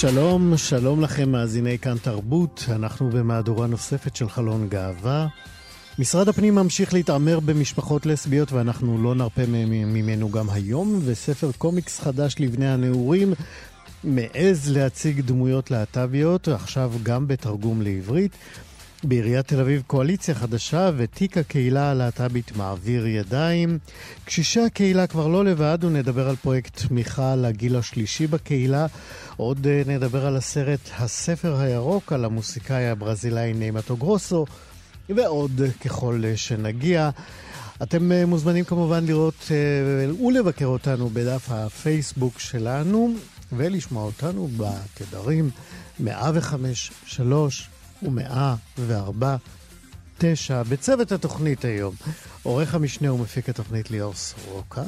[0.00, 5.26] שלום, שלום לכם מאזיני כאן תרבות, אנחנו במהדורה נוספת של חלון גאווה.
[5.98, 12.34] משרד הפנים ממשיך להתעמר במשפחות לסביות ואנחנו לא נרפה ממנו גם היום, וספר קומיקס חדש
[12.38, 13.32] לבני הנעורים
[14.04, 18.32] מעז להציג דמויות להט"ביות, עכשיו גם בתרגום לעברית.
[19.04, 23.78] בעיריית תל אביב קואליציה חדשה ותיק הקהילה הלהט"בית מעביר ידיים.
[24.24, 28.86] קשישי הקהילה כבר לא לבד ונדבר על פרויקט תמיכה לגיל השלישי בקהילה.
[29.36, 34.46] עוד אה, נדבר על הסרט הספר הירוק על המוסיקאי הברזילאי ניימטו גרוסו
[35.08, 37.10] ועוד ככל שנגיע.
[37.82, 43.14] אתם אה, מוזמנים כמובן לראות אה, ולבקר אותנו בדף הפייסבוק שלנו
[43.52, 45.50] ולשמוע אותנו בתדרים
[46.00, 47.68] 105, 3
[48.02, 49.24] ו-104,
[50.18, 51.94] 9 בצוות התוכנית היום.
[52.42, 54.82] עורך המשנה ומפיק התוכנית ליאור סורוקה,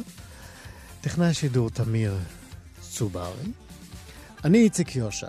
[1.00, 2.19] טכנאי השידור תמיר
[2.81, 3.53] צוברי,
[4.44, 5.28] אני איציק יושע.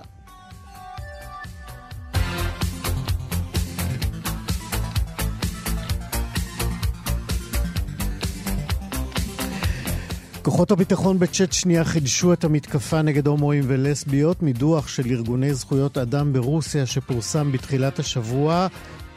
[10.43, 16.85] כוחות הביטחון בצ'צ'ניה חידשו את המתקפה נגד הומואים ולסביות מדוח של ארגוני זכויות אדם ברוסיה
[16.85, 18.67] שפורסם בתחילת השבוע.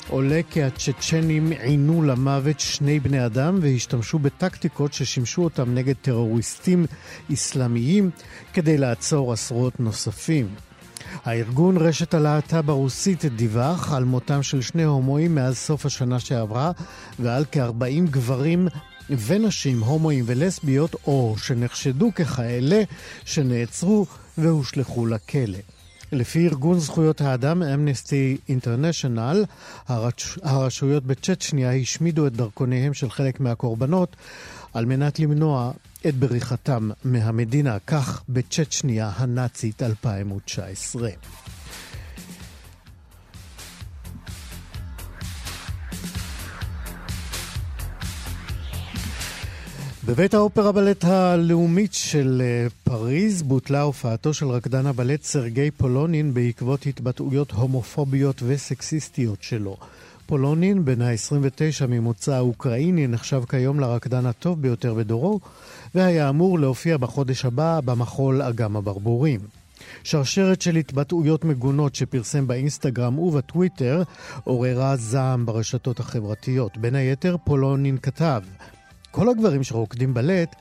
[0.09, 6.87] עולה כי הצ'צ'נים עינו למוות שני בני אדם והשתמשו בטקטיקות ששימשו אותם נגד טרוריסטים
[7.33, 8.11] אסלאמיים
[8.53, 10.49] כדי לעצור עשרות נוספים.
[11.25, 16.73] הארגון רשת הלהט"ב הרוסית דיווח על מותם של שני הומואים מאז סוף השנה שעברה
[17.19, 18.69] ועל כ-40 גברים
[19.11, 22.83] ונשים, הומואים ולסביות, או שנחשדו ככאלה,
[23.25, 24.07] שנעצרו
[24.39, 25.59] והושלכו לכלא.
[26.13, 29.45] לפי ארגון זכויות האדם אמנסטי אינטרנשיונל,
[29.89, 30.39] הרש...
[30.43, 34.17] הרשויות בצ'צ'ניה השמידו את דרכוניהם של חלק מהקורבנות
[34.75, 35.73] על מנת למנוע
[36.09, 41.09] את בריחתם מהמדינה, כך בצ'צ'ניה הנאצית 2019.
[50.07, 56.87] בבית האופרה בלט הלאומית של אה, פריז בוטלה הופעתו של רקדן הבלט סרגי פולונין בעקבות
[56.87, 59.77] התבטאויות הומופוביות וסקסיסטיות שלו.
[60.27, 65.41] פולונין, בן ה-29 ממוצא אוקראיני, נחשב כיום לרקדן הטוב ביותר בדורו,
[65.95, 69.41] והיה אמור להופיע בחודש הבא במחול אגם הברבורים.
[70.03, 74.03] שרשרת של התבטאויות מגונות שפרסם באינסטגרם ובטוויטר
[74.45, 76.77] עוררה זעם ברשתות החברתיות.
[76.77, 78.43] בין היתר, פולונין כתב
[79.15, 80.57] כל הגברים שרוקדים בלט,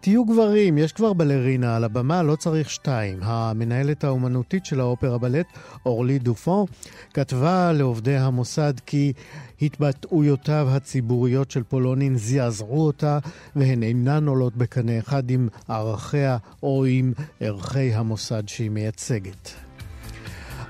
[0.00, 3.18] תהיו גברים, יש כבר בלרינה על הבמה, לא צריך שתיים.
[3.22, 5.46] המנהלת האומנותית של האופרה בלט,
[5.86, 6.66] אורלי דופון,
[7.14, 9.12] כתבה לעובדי המוסד כי
[9.62, 13.18] התבטאויותיו הציבוריות של פולונין זעזעו אותה,
[13.56, 19.69] והן אינן עולות בקנה אחד עם ערכיה או עם ערכי המוסד שהיא מייצגת.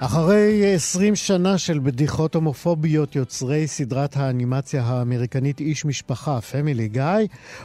[0.02, 7.04] אחרי 20 שנה של בדיחות הומופוביות, יוצרי סדרת האנימציה האמריקנית איש משפחה, Family Guy,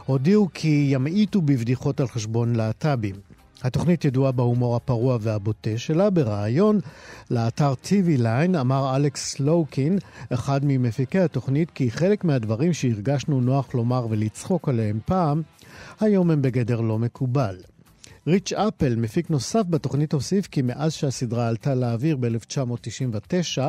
[0.05, 3.15] הודיעו כי ימעיטו בבדיחות על חשבון להט"בים.
[3.63, 6.09] התוכנית ידועה בהומור הפרוע והבוטה שלה.
[6.09, 6.79] בריאיון
[7.31, 9.97] לאתר TV Line אמר אלכס לוקין,
[10.29, 15.41] אחד ממפיקי התוכנית, כי חלק מהדברים שהרגשנו נוח לומר ולצחוק עליהם פעם,
[15.99, 17.55] היום הם בגדר לא מקובל.
[18.27, 23.61] ריץ' אפל, מפיק נוסף בתוכנית, הוסיף כי מאז שהסדרה עלתה לאוויר ב-1999,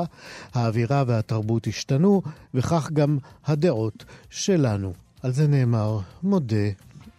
[0.55, 2.23] האווירה והתרבות השתנו,
[2.55, 4.93] וכך גם הדעות שלנו.
[5.23, 6.57] על זה נאמר, מודה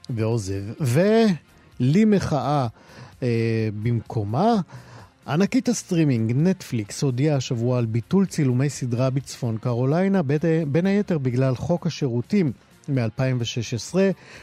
[0.09, 0.63] ועוזב.
[0.79, 2.67] ולי מחאה
[3.23, 4.55] אה, במקומה.
[5.27, 10.21] ענקית הסטרימינג, נטפליקס, הודיעה השבוע על ביטול צילומי סדרה בצפון קרוליינה,
[10.67, 12.51] בין היתר בגלל חוק השירותים
[12.89, 13.95] מ-2016,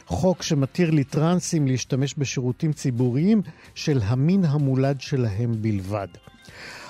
[0.07, 3.43] חוק שמתיר לטרנסים להשתמש בשירותים ציבוריים
[3.75, 6.09] של המין המולד שלהם בלבד.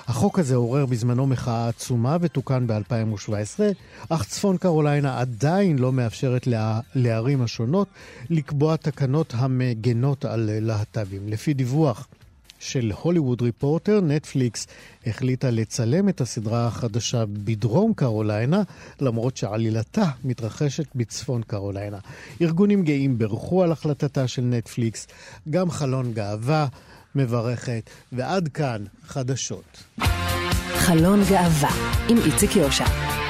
[0.07, 3.59] החוק הזה עורר בזמנו מחאה עצומה ותוקן ב-2017,
[4.09, 6.47] אך צפון קרוליינה עדיין לא מאפשרת
[6.95, 7.87] לערים השונות
[8.29, 11.27] לקבוע תקנות המגנות על להט"בים.
[11.27, 12.07] לפי דיווח
[12.65, 14.67] של הוליווד ריפורטר, נטפליקס
[15.07, 18.61] החליטה לצלם את הסדרה החדשה בדרום קרוליינה,
[19.01, 21.97] למרות שעלילתה מתרחשת בצפון קרוליינה.
[22.41, 25.07] ארגונים גאים בירכו על החלטתה של נטפליקס,
[25.49, 26.67] גם חלון גאווה
[27.15, 29.83] מברכת, ועד כאן חדשות.
[30.75, 31.71] חלון גאווה
[32.09, 33.24] עם איציק יושע.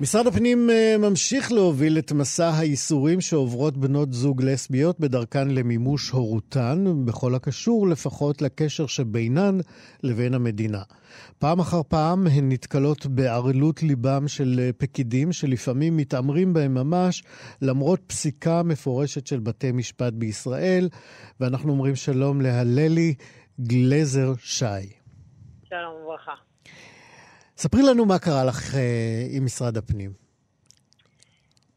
[0.00, 6.84] משרד הפנים אה, ממשיך להוביל את מסע הייסורים שעוברות בנות זוג לסביות בדרכן למימוש הורותן,
[7.04, 9.58] בכל הקשור לפחות לקשר שבינן
[10.02, 10.82] לבין המדינה.
[11.38, 17.22] פעם אחר פעם הן נתקלות בערלות ליבם של אה, פקידים שלפעמים מתעמרים בהם ממש,
[17.62, 20.88] למרות פסיקה מפורשת של בתי משפט בישראל.
[21.40, 23.14] ואנחנו אומרים שלום להללי
[23.60, 24.64] גלזר שי.
[25.68, 26.55] שלום וברכה.
[27.58, 30.10] ספרי לנו מה קרה לך אה, עם משרד הפנים.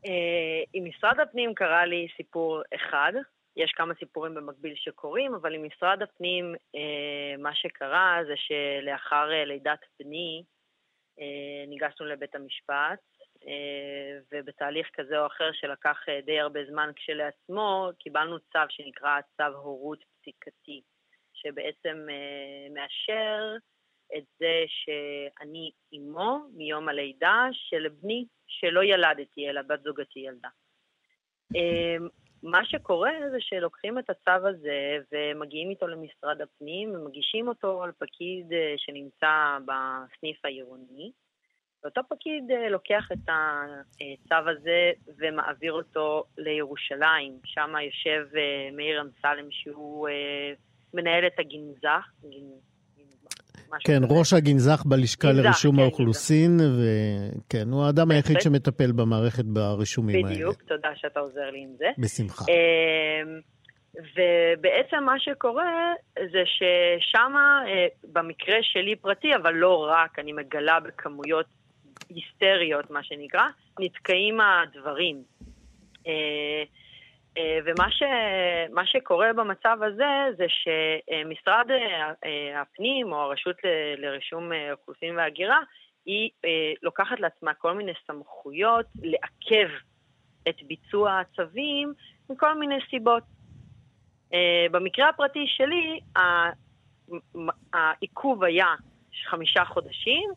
[0.05, 3.13] אה, עם משרד הפנים קרה לי סיפור אחד.
[3.57, 9.45] יש כמה סיפורים במקביל שקורים, אבל עם משרד הפנים אה, מה שקרה זה שלאחר אה,
[9.45, 10.43] לידת בני
[11.19, 12.99] אה, ניגשנו לבית המשפט,
[13.47, 19.57] אה, ובתהליך כזה או אחר שלקח אה, די הרבה זמן כשלעצמו, קיבלנו צו שנקרא צו
[19.57, 20.81] הורות פסיקתי,
[21.33, 22.07] שבעצם
[22.73, 23.57] מאשר
[24.17, 30.49] את זה שאני אימו מיום הלידה של בני שלא ילדתי, אלא בת זוגתי ילדה.
[31.55, 32.07] אמ,
[32.43, 38.53] מה שקורה זה שלוקחים את הצו הזה ומגיעים איתו למשרד הפנים ומגישים אותו על פקיד
[38.53, 41.11] אה, שנמצא בסניף העירוני.
[41.83, 47.39] ואותו פקיד אה, לוקח את הצו הזה ומעביר אותו לירושלים.
[47.45, 50.09] שם יושב אה, מאיר אמסלם שהוא
[50.93, 52.11] מנהל את הגנזך,
[53.79, 54.19] כן, כזה.
[54.19, 60.27] ראש הגנזך בלשכה גנזך, לרישום כן, האוכלוסין, וכן, הוא האדם היחיד שמטפל במערכת ברישומים בדיוק,
[60.27, 60.35] האלה.
[60.35, 61.85] בדיוק, תודה שאתה עוזר לי עם זה.
[61.97, 62.45] בשמחה.
[62.49, 63.39] אמ,
[63.95, 71.45] ובעצם מה שקורה זה ששם, אה, במקרה שלי פרטי, אבל לא רק, אני מגלה בכמויות
[72.09, 73.47] היסטריות, מה שנקרא,
[73.79, 75.23] נתקעים הדברים.
[77.39, 83.55] אה, אה, ומה ש, שקורה במצב הזה זה שמשרד אה, הפנים או הרשות
[83.97, 85.59] לרישום אה, אוכלוסין והגירה,
[86.05, 86.29] היא
[86.83, 89.69] לוקחת לעצמה כל מיני סמכויות לעכב
[90.49, 91.93] את ביצוע הצווים
[92.29, 93.23] מכל מיני סיבות.
[94.71, 95.99] במקרה הפרטי שלי,
[97.73, 98.67] העיכוב היה
[99.29, 100.29] חמישה חודשים,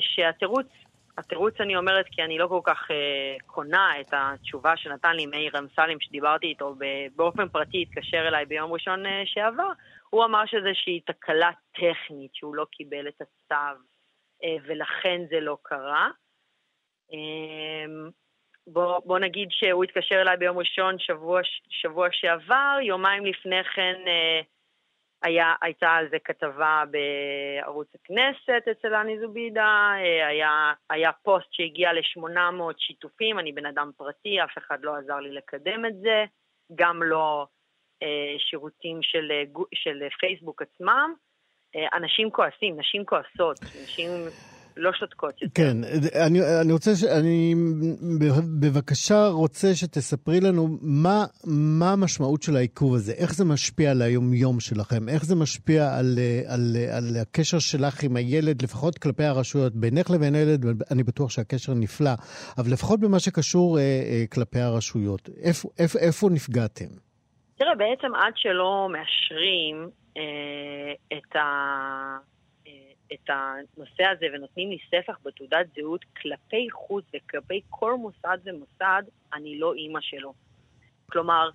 [0.00, 0.66] שהתירוץ
[1.18, 5.58] התירוץ אני אומרת כי אני לא כל כך אה, קונה את התשובה שנתן לי מאיר
[5.58, 6.74] אמסלם, שדיברתי איתו
[7.16, 9.72] באופן פרטי, התקשר אליי ביום ראשון אה, שעבר,
[10.10, 13.80] הוא אמר שזה איזושהי תקלה טכנית, שהוא לא קיבל את הצו,
[14.44, 16.08] אה, ולכן זה לא קרה.
[17.12, 18.10] אה,
[18.66, 24.40] בוא, בוא נגיד שהוא התקשר אליי ביום ראשון שבוע, שבוע שעבר, יומיים לפני כן אה,
[25.22, 31.92] היה, הייתה על זה כתבה בערוץ הכנסת אצל אני זובידה, אה, היה, היה פוסט שהגיע
[31.92, 36.24] ל-800 שיתופים, אני בן אדם פרטי, אף אחד לא עזר לי לקדם את זה,
[36.74, 37.46] גם לא
[38.02, 39.42] אה, שירותים של, אה,
[39.74, 41.14] של פייסבוק עצמם.
[41.76, 44.10] אה, אנשים כועסים, נשים כועסות, נשים
[44.80, 45.62] לא שותקות יותר.
[45.62, 45.76] כן,
[46.26, 47.04] אני, אני רוצה, ש...
[47.04, 47.54] אני
[48.60, 54.60] בבקשה רוצה שתספרי לנו מה, מה המשמעות של העיכוב הזה, איך זה משפיע על היומיום
[54.60, 60.10] שלכם, איך זה משפיע על, על, על הקשר שלך עם הילד, לפחות כלפי הרשויות, בינך
[60.10, 62.14] לבין הילד, אני בטוח שהקשר נפלא,
[62.58, 66.90] אבל לפחות במה שקשור אה, אה, כלפי הרשויות, איפה, איפה, איפה נפגעתם?
[67.56, 71.40] תראה, בעצם עד שלא מאשרים אה, את ה...
[73.12, 79.02] את הנושא הזה ונותנים לי ספח בתעודת זהות כלפי חוץ וכלפי כל מוסד ומוסד,
[79.34, 80.34] אני לא אימא שלו.
[81.12, 81.50] כלומר,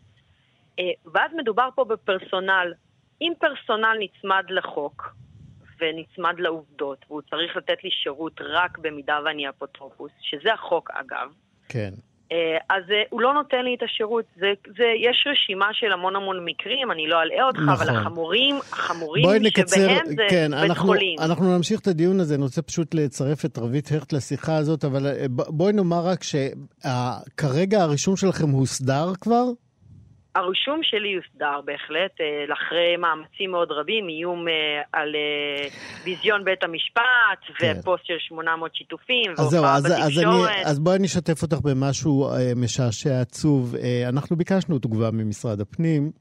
[0.79, 0.83] אה,
[1.13, 2.73] ואז מדובר פה בפרסונל.
[3.21, 5.15] אם פרסונל נצמד לחוק
[5.79, 11.33] ונצמד לעובדות, והוא צריך לתת לי שירות רק במידה ואני אפוטרופוס, שזה החוק אגב,
[11.69, 11.93] כן.
[12.31, 12.37] אה,
[12.69, 14.25] אז אה, הוא לא נותן לי את השירות.
[14.35, 17.87] זה, זה, יש רשימה של המון המון מקרים, אני לא אלאה אותך, נכון.
[17.87, 21.19] אבל החמורים, החמורים נקצר, שבהם זה כן, בית אנחנו, חולים.
[21.19, 25.07] אנחנו נמשיך את הדיון הזה, אני רוצה פשוט לצרף את רבית הכט לשיחה הזאת, אבל
[25.07, 29.43] אה, בואי נאמר רק שכרגע הרישום שלכם הוסדר כבר?
[30.35, 34.53] הרישום שלי יוסדר בהחלט, אה, אחרי מאמצים מאוד רבים, איום אה,
[34.93, 35.67] על אה,
[36.03, 37.75] ביזיון בית המשפט, כן.
[37.79, 40.49] ופוסט של 800 שיתופים, והופעה בתקשורת.
[40.65, 43.75] אז, אז בואי אני אשתף אותך במשהו משעשע עצוב.
[44.09, 46.11] אנחנו ביקשנו תגובה ממשרד הפנים.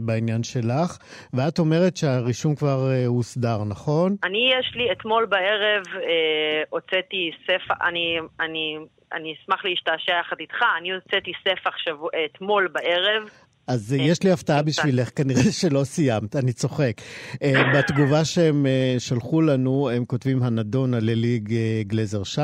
[0.00, 0.98] בעניין שלך,
[1.32, 4.16] ואת אומרת שהרישום כבר הוסדר, נכון?
[4.24, 5.82] אני, יש לי, אתמול בערב
[6.70, 8.78] הוצאתי ספר, אני, אני
[9.12, 10.56] אני אשמח להשתעשע יחד איתך.
[10.78, 13.30] אני הוצאתי ספח שבוע, אתמול בערב
[13.66, 16.92] אז כן, יש לי הפתעה בשבילך, כנראה שלא סיימת, אני צוחק.
[17.42, 21.40] אה, בתגובה שהם אה, שלחו לנו, הם כותבים הנדון על אלי
[21.86, 22.40] גלזר שי.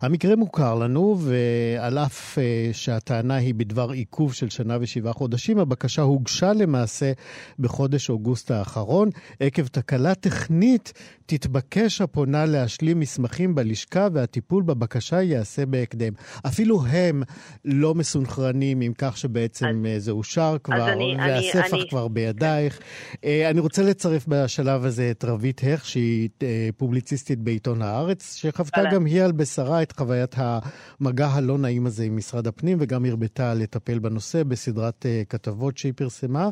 [0.00, 2.38] המקרה מוכר לנו, ועל אף
[2.72, 7.12] שהטענה היא בדבר עיכוב של שנה ושבעה חודשים, הבקשה הוגשה למעשה
[7.58, 9.10] בחודש אוגוסט האחרון.
[9.40, 10.92] עקב תקלה טכנית,
[11.26, 16.12] תתבקש הפונה להשלים מסמכים בלשכה, והטיפול בבקשה ייעשה בהקדם.
[16.46, 17.22] אפילו הם
[17.64, 19.84] לא מסונכרנים עם כך שבעצם.
[19.98, 20.56] זה אושר.
[20.62, 22.80] כבר, אני, והספח אני, כבר בידייך.
[23.24, 28.82] אה, אני רוצה לצרף בשלב הזה את רבית הכ, שהיא אה, פובליציסטית בעיתון הארץ, שחוותה
[28.92, 33.54] גם היא על בשרה את חוויית המגע הלא נעים הזה עם משרד הפנים, וגם הרבתה
[33.54, 36.48] לטפל בנושא בסדרת אה, כתבות שהיא פרסמה.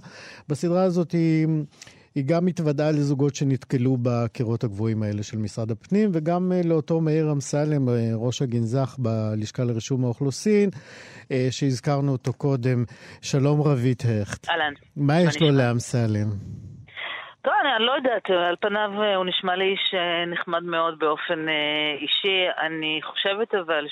[0.48, 1.46] בסדרה הזאת היא...
[2.14, 7.32] היא גם התוודעה לזוגות שנתקלו בקירות הגבוהים האלה של משרד הפנים, וגם אה, לאותו מאיר
[7.32, 10.70] אמסלם, אה, ראש הגנזך בלשכה לרישום האוכלוסין,
[11.32, 12.84] אה, שהזכרנו אותו קודם.
[13.20, 14.48] שלום רבית הכט.
[14.48, 14.72] אהלן.
[14.96, 16.30] מה יש לו לאמסלם?
[17.42, 20.98] טוב, אני, אני לא יודעת, על פניו אה, הוא נשמע לי איש אה, נחמד מאוד
[20.98, 22.46] באופן אה, אישי.
[22.58, 23.86] אני חושבת אבל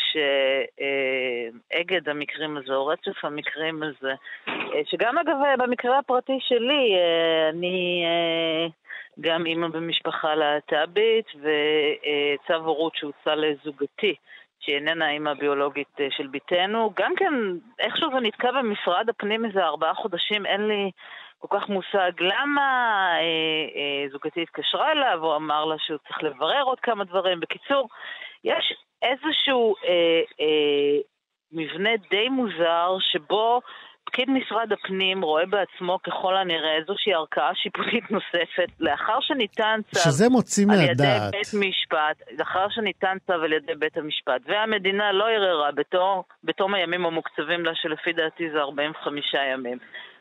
[0.78, 4.14] שאגד המקרים הזה, או רצף המקרים הזה,
[4.84, 6.96] שגם אגב במקרה הפרטי שלי,
[7.50, 8.04] אני
[9.20, 14.14] גם אימא במשפחה להט"בית וצו הורות שהוצא לזוגתי.
[14.60, 16.92] שהיא איננה האימא הביולוגית של בתנו.
[16.96, 17.34] גם כן,
[17.78, 20.90] איכשהו זה נתקע במשרד הפנים איזה ארבעה חודשים, אין לי
[21.38, 23.08] כל כך מושג למה.
[23.14, 23.20] אה,
[23.76, 27.40] אה, זוגתי התקשרה אליו, הוא אמר לה שהוא צריך לברר עוד כמה דברים.
[27.40, 27.88] בקיצור,
[28.44, 31.00] יש איזשהו אה, אה,
[31.52, 33.60] מבנה די מוזר שבו
[34.04, 40.28] פקיד משרד הפנים רואה בעצמו ככל הנראה איזושהי ערכאה שיפוטית נוספת לאחר שניתן צו שזה
[40.28, 40.98] מוציא על מהדעת.
[40.98, 45.70] ידי בית משפט, לאחר שניתן צו על ידי בית המשפט והמדינה לא ערערה
[46.44, 49.78] בתום הימים המוקצבים לה שלפי דעתי זה 45 ימים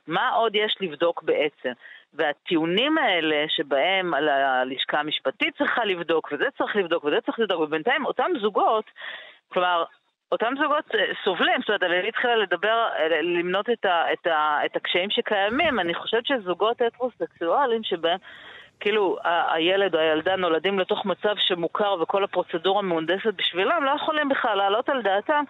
[0.07, 1.71] מה עוד יש לבדוק בעצם?
[2.13, 8.05] והטיעונים האלה שבהם על הלשכה המשפטית צריכה לבדוק, וזה צריך לבדוק, וזה צריך לבדוק, ובינתיים
[8.05, 8.85] אותם זוגות,
[9.47, 9.83] כלומר,
[10.31, 14.59] אותם זוגות אה, סובלים, זאת אומרת, אני התחילה לדבר, אה, למנות את, ה, את, ה,
[14.65, 18.17] את הקשיים שקיימים, אני חושבת שזוגות הטרוסקסואלים שבהם
[18.79, 24.57] כאילו הילד או הילדה נולדים לתוך מצב שמוכר וכל הפרוצדורה מהונדסת בשבילם, לא יכולים בכלל
[24.57, 25.43] לעלות על דעתם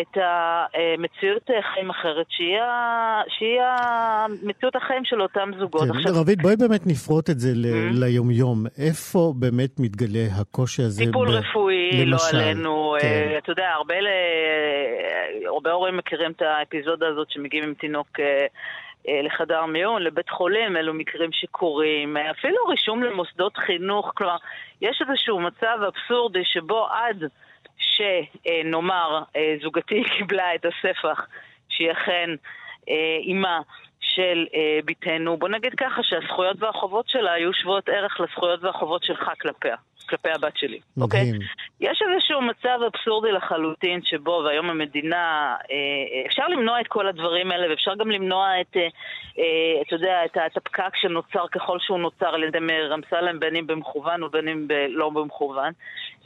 [0.00, 2.26] את המציאות חיים אחרת,
[3.28, 5.82] שהיא המציאות החיים של אותם זוגות.
[5.82, 6.12] כן, עכשיו...
[6.20, 8.00] רבית, בואי באמת נפרוט את זה mm-hmm.
[8.00, 8.64] ליומיום.
[8.86, 11.04] איפה באמת מתגלה הקושי הזה?
[11.04, 11.30] טיפול ב...
[11.30, 12.94] רפואי, לא למשל, לא עלינו.
[13.00, 13.06] כן.
[13.06, 14.08] אה, אתה יודע, הרבה, ל...
[15.46, 18.20] הרבה הורים מכירים את האפיזודה הזאת שמגיעים עם תינוק...
[18.20, 18.46] אה,
[19.22, 24.36] לחדר מיון, לבית חולים, אלו מקרים שקורים, אפילו רישום למוסדות חינוך, כלומר,
[24.80, 27.24] יש איזשהו מצב אבסורדי שבו עד
[27.80, 31.26] שנאמר, אה, זוגתי קיבלה את הספח
[31.68, 32.30] שהיא אכן
[33.26, 33.62] אימה אה,
[34.00, 39.30] של אה, בתנו, בוא נגיד ככה שהזכויות והחובות שלה היו שוות ערך לזכויות והחובות שלך
[39.40, 39.76] כלפיה.
[40.08, 41.20] כלפי הבת שלי, אוקיי?
[41.20, 41.44] Okay?
[41.80, 45.56] יש איזשהו מצב אבסורדי לחלוטין שבו, והיום המדינה,
[46.26, 48.76] אפשר למנוע את כל הדברים האלה, ואפשר גם למנוע את,
[49.82, 54.22] אתה יודע, את, הפקק שנוצר ככל שהוא נוצר על ידי מאיר אמסלם, בין אם במכוון
[54.22, 55.72] ובין אם לא במכוון.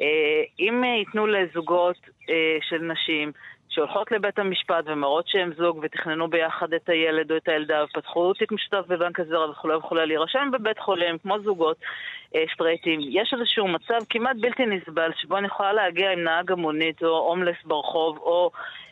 [0.00, 1.96] אה, אם ייתנו לזוגות
[2.30, 3.32] אה, של נשים,
[3.74, 8.52] שהולכות לבית המשפט ומראות שהם זוג ותכננו ביחד את הילד או את הילדה ופתחו תיק
[8.52, 11.76] משותף בבנק הזרע וכולי וכולי להירשם בבית חולים כמו זוגות
[12.34, 13.00] אה, סטרייטים.
[13.02, 17.56] יש איזשהו מצב כמעט בלתי נסבל שבו אני יכולה להגיע עם נהג המונית או הומלס
[17.64, 18.83] ברחוב או אה, אה,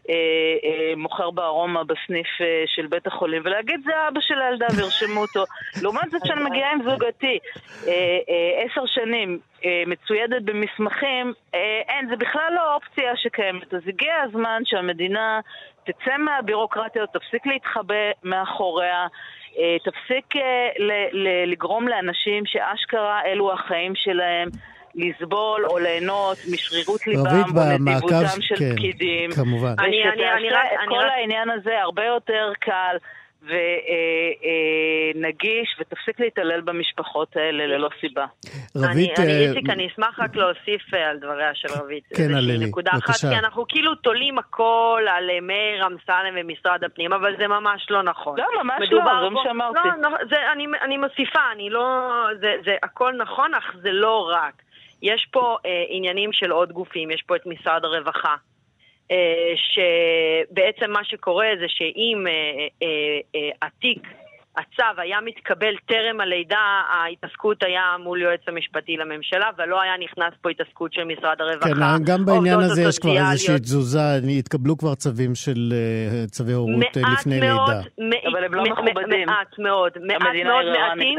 [0.96, 5.44] מוכר בארומה בסניף אה, של בית החולים ולהגיד זה אבא של הילדה וירשמו אותו.
[5.82, 7.38] לעומת זאת שאני מגיעה עם זוגתי
[7.86, 7.92] אה,
[8.28, 13.74] אה, עשר שנים אה, מצוידת במסמכים, אה, אין, זה בכלל לא אופציה שקיימת.
[13.74, 15.40] אז הגיע הזמן שהמדינה
[15.84, 19.06] תצא מהבירוקרטיה, תפסיק להתחבא מאחוריה,
[19.58, 20.34] אה, תפסיק
[21.46, 24.48] לגרום לאנשים שאשכרה אלו החיים שלהם.
[24.94, 29.30] לסבול או ליהנות משרירות ליבם או נדיבותם של כן, פקידים.
[29.30, 29.74] כמובן.
[29.78, 31.12] אני, אני, אני רק, כל רק...
[31.16, 32.96] העניין הזה הרבה יותר קל
[35.14, 38.26] ונגיש, ותפסיק להתעלל במשפחות האלה ללא סיבה.
[38.76, 39.18] רבית...
[39.18, 42.04] אני, אה, איציק, אני אשמח רק להוסיף אה, על דבריה של רבית.
[42.16, 47.12] כן, עללי, נקודה אחת, כי אנחנו כאילו תולים הכל על אה, מאיר אמסלם ומשרד הפנים,
[47.12, 48.38] אבל זה ממש לא נכון.
[48.38, 49.78] לא, ממש לא, זה מה שאמרתי.
[50.02, 52.08] לא, לא, זה, אני, אני מוסיפה, אני לא...
[52.40, 54.62] זה, זה הכל נכון, אך זה לא רק.
[55.02, 58.34] יש פה אה, עניינים של עוד גופים, יש פה את משרד הרווחה.
[59.10, 62.26] אה, שבעצם מה שקורה זה שאם
[62.82, 64.08] אה, התיק
[64.56, 70.50] הצו היה מתקבל טרם הלידה, ההתעסקות היה מול יועץ המשפטי לממשלה, ולא היה נכנס פה
[70.50, 71.68] התעסקות של משרד הרווחה.
[71.68, 73.98] כן, גם בעניין הזה יש כבר איזושהי תזוזה,
[74.38, 78.28] התקבלו כבר צווים של אה, צווי הורות אה, לפני מאוד, לידה.
[78.32, 79.26] אבל הם לא מכובדים.
[79.26, 81.18] מעט מאוד, מעט מאוד מעטים.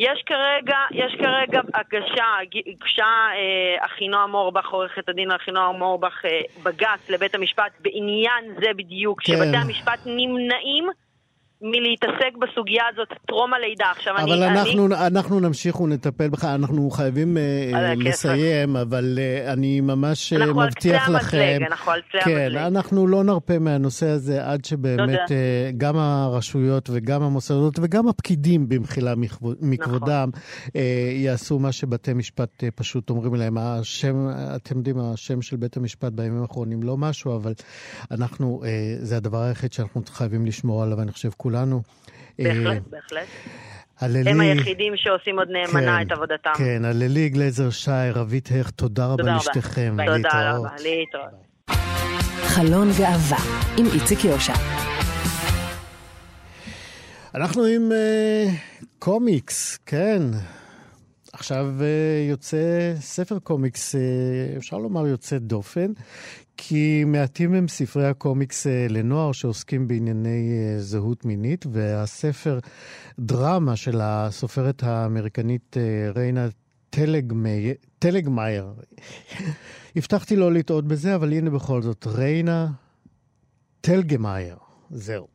[0.00, 2.24] יש כרגע, יש כרגע הגשה,
[2.66, 9.20] הוגשה אה, אחינועם מורבך, עורכת הדין אחינועם מורבך, אה, בג"ץ לבית המשפט בעניין זה בדיוק,
[9.22, 9.32] כן.
[9.32, 10.88] שבתי המשפט נמנעים
[11.62, 13.84] מלהתעסק בסוגיה הזאת טרום הלידה.
[13.96, 14.58] עכשיו אבל אני...
[14.60, 15.06] אנחנו, אני...
[15.06, 21.38] אנחנו נמשיך ונטפל בך, אנחנו חייבים uh, לסיים, אבל uh, אני ממש אנחנו מבטיח לכם...
[21.38, 22.56] המזלג, אנחנו על קצה כן, המזלג.
[22.56, 25.32] אנחנו לא נרפה מהנושא הזה עד שבאמת uh,
[25.76, 29.14] גם הרשויות וגם המוסדות וגם הפקידים, במחילה
[29.60, 30.40] מכבודם, נכון.
[30.66, 30.78] uh,
[31.12, 33.58] יעשו מה שבתי משפט uh, פשוט אומרים להם.
[33.58, 37.52] השם, אתם יודעים, השם של בית המשפט בימים האחרונים לא משהו, אבל
[38.10, 38.66] אנחנו, uh,
[39.04, 41.82] זה הדבר היחיד שאנחנו חייבים לשמור עליו, אני חושב, כולנו.
[42.38, 43.26] בהחלט, אה, בהחלט.
[44.00, 46.50] הללי, הם היחידים שעושים עוד נאמנה כן, את עבודתם.
[46.56, 49.96] כן, הללי גלזר שי, רבית הכט, תודה רבה לשתיכם.
[50.06, 51.50] תודה רבה, להתראות.
[52.46, 53.38] חלון גאווה,
[53.78, 54.52] עם איציק יושע.
[57.34, 58.54] אנחנו עם uh,
[58.98, 60.22] קומיקס, כן.
[61.40, 63.98] עכשיו uh, יוצא ספר קומיקס, uh,
[64.56, 65.92] אפשר לומר יוצא דופן,
[66.62, 72.58] כי מעטים הם ספרי הקומיקס אה, לנוער שעוסקים בענייני אה, זהות מינית, והספר
[73.18, 76.48] דרמה של הסופרת האמריקנית אה, ריינה
[76.90, 78.72] טלגמי, טלגמייר.
[79.96, 82.68] הבטחתי לא לטעות בזה, אבל הנה בכל זאת, ריינה
[83.80, 84.56] טלגמייר.
[84.90, 85.26] זהו.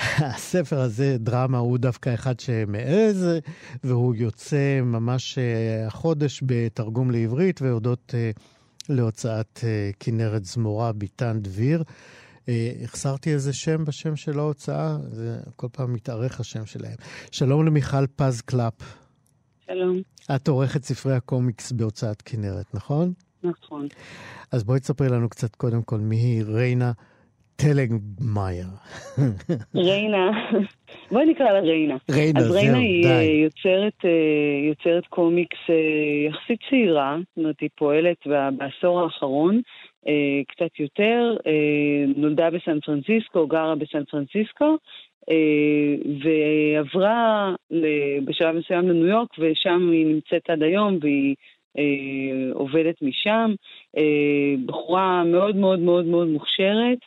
[0.34, 3.26] הספר הזה, דרמה, הוא דווקא אחד שמעז,
[3.84, 5.38] והוא יוצא ממש
[5.86, 8.14] החודש בתרגום לעברית, והודות...
[8.90, 11.82] להוצאת uh, כנרת זמורה, ביטן דביר.
[12.84, 16.96] החסרתי איזה שם בשם של ההוצאה, זה כל פעם מתארך השם שלהם.
[17.32, 18.74] שלום למיכל פז קלאפ.
[19.66, 20.02] שלום.
[20.34, 23.12] את עורכת ספרי הקומיקס בהוצאת כנרת, נכון?
[23.42, 23.88] נכון.
[24.52, 26.92] אז בואי תספרי לנו קצת קודם כל מי היא ריינה
[27.62, 28.66] טלגמייר.
[29.76, 30.30] ריינה,
[31.10, 31.96] בואי נקרא לה ריינה.
[32.10, 32.58] ריינה, זהו, די.
[32.58, 33.06] אז ריינה היא.
[33.06, 35.74] אה, יוצרת, אה, יוצרת קומיקס אה,
[36.28, 38.26] יחסית צעירה, זאת אומרת, היא פועלת
[38.56, 39.60] בעשור האחרון.
[40.48, 41.36] קצת יותר,
[42.16, 44.76] נולדה בסן פרנסיסקו, גרה בסן פרנסיסקו,
[46.22, 47.54] ועברה
[48.24, 51.34] בשלב מסוים לניו יורק, ושם היא נמצאת עד היום, והיא
[52.54, 53.54] עובדת משם.
[54.66, 56.98] בחורה מאוד מאוד מאוד מאוד מוכשרת.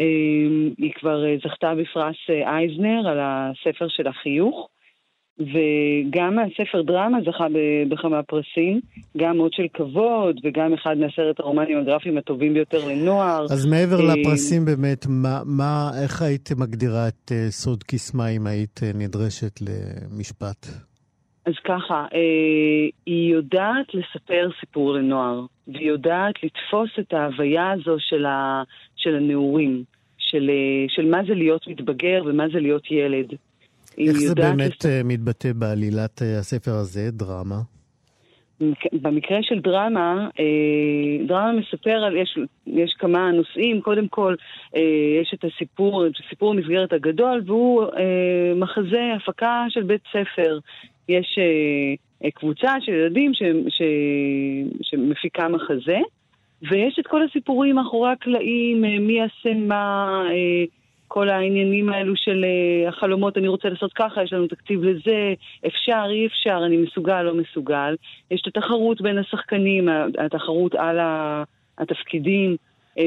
[0.00, 4.68] אמ, היא כבר אה, זכתה בפרס אה, אייזנר על הספר של החיוך,
[5.40, 7.46] וגם הספר דרמה זכה
[7.88, 8.80] בכמה פרסים,
[9.16, 13.44] גם עוד של כבוד, וגם אחד מהסרט הרומנים הגרפיים הטובים ביותר לנוער.
[13.44, 18.80] אז מעבר אה, לפרסים באמת, מה, מה, איך היית מגדירה את סוד קסמה אם היית
[18.94, 20.66] נדרשת למשפט?
[21.48, 28.26] אז ככה, אה, היא יודעת לספר סיפור לנוער, והיא יודעת לתפוס את ההוויה הזו של,
[28.26, 28.62] ה,
[28.98, 29.84] של הנעורים,
[30.18, 33.26] של, אה, של מה זה להיות מתבגר ומה זה להיות ילד.
[33.98, 34.86] איך זה באמת לס...
[34.86, 37.60] אה, מתבטא בעלילת אה, הספר הזה, דרמה?
[38.92, 40.28] במקרה של דרמה,
[41.26, 44.34] דרמה מספר על, יש, יש כמה נושאים, קודם כל
[45.22, 47.84] יש את הסיפור, את סיפור המסגרת הגדול, והוא
[48.56, 50.58] מחזה, הפקה של בית ספר.
[51.08, 51.38] יש
[52.34, 53.82] קבוצה של ילדים ש, ש,
[54.82, 55.98] שמפיקה מחזה,
[56.62, 60.64] ויש את כל הסיפורים מאחורי הקלעים, אה, מי יעשה מה, אה,
[61.08, 65.34] כל העניינים האלו של אה, החלומות, אני רוצה לעשות ככה, יש לנו תקציב לזה,
[65.66, 67.96] אפשר, אי אפשר, אני מסוגל, לא מסוגל.
[68.30, 70.98] יש את התחרות בין השחקנים, התחרות על
[71.78, 72.56] התפקידים.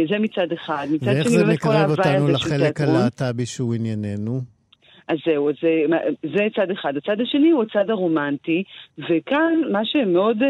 [0.09, 0.87] זה מצד אחד.
[0.91, 1.13] מצד שני.
[1.13, 4.41] ואיך זה מקרב אותנו לחלק הלהט"בי שהוא ענייננו?
[5.07, 5.97] אז זהו, זה,
[6.35, 6.97] זה צד אחד.
[6.97, 8.63] הצד השני הוא הצד הרומנטי,
[8.97, 10.45] וכאן מה שמאוד uh,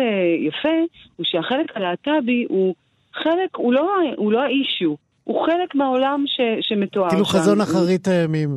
[0.48, 0.78] יפה
[1.16, 2.76] הוא שהחלק הלהט"בי הוא
[3.14, 7.32] חלק, הוא לא, הוא לא האישיו, הוא חלק מהעולם ש, שמתואר כאילו שם.
[7.32, 8.50] כאילו חזון אחרית הימים.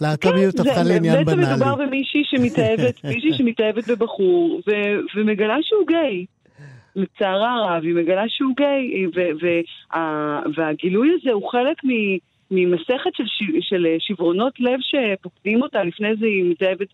[0.00, 1.36] להט"ביות כן, הפכה לעניין בנאלי.
[1.36, 4.70] בעצם מדובר במישהי שמתאהבת, מישהי שמתאהבת בבחור, ו,
[5.14, 6.26] ומגלה שהוא גיי.
[6.96, 11.88] לצערה הרב, היא מגלה שהוא גיי, ו, וה, והגילוי הזה הוא חלק מ...
[12.50, 13.24] ממסכת של,
[13.60, 16.88] של שברונות לב שפוקדים אותה, לפני זה היא מתאהבת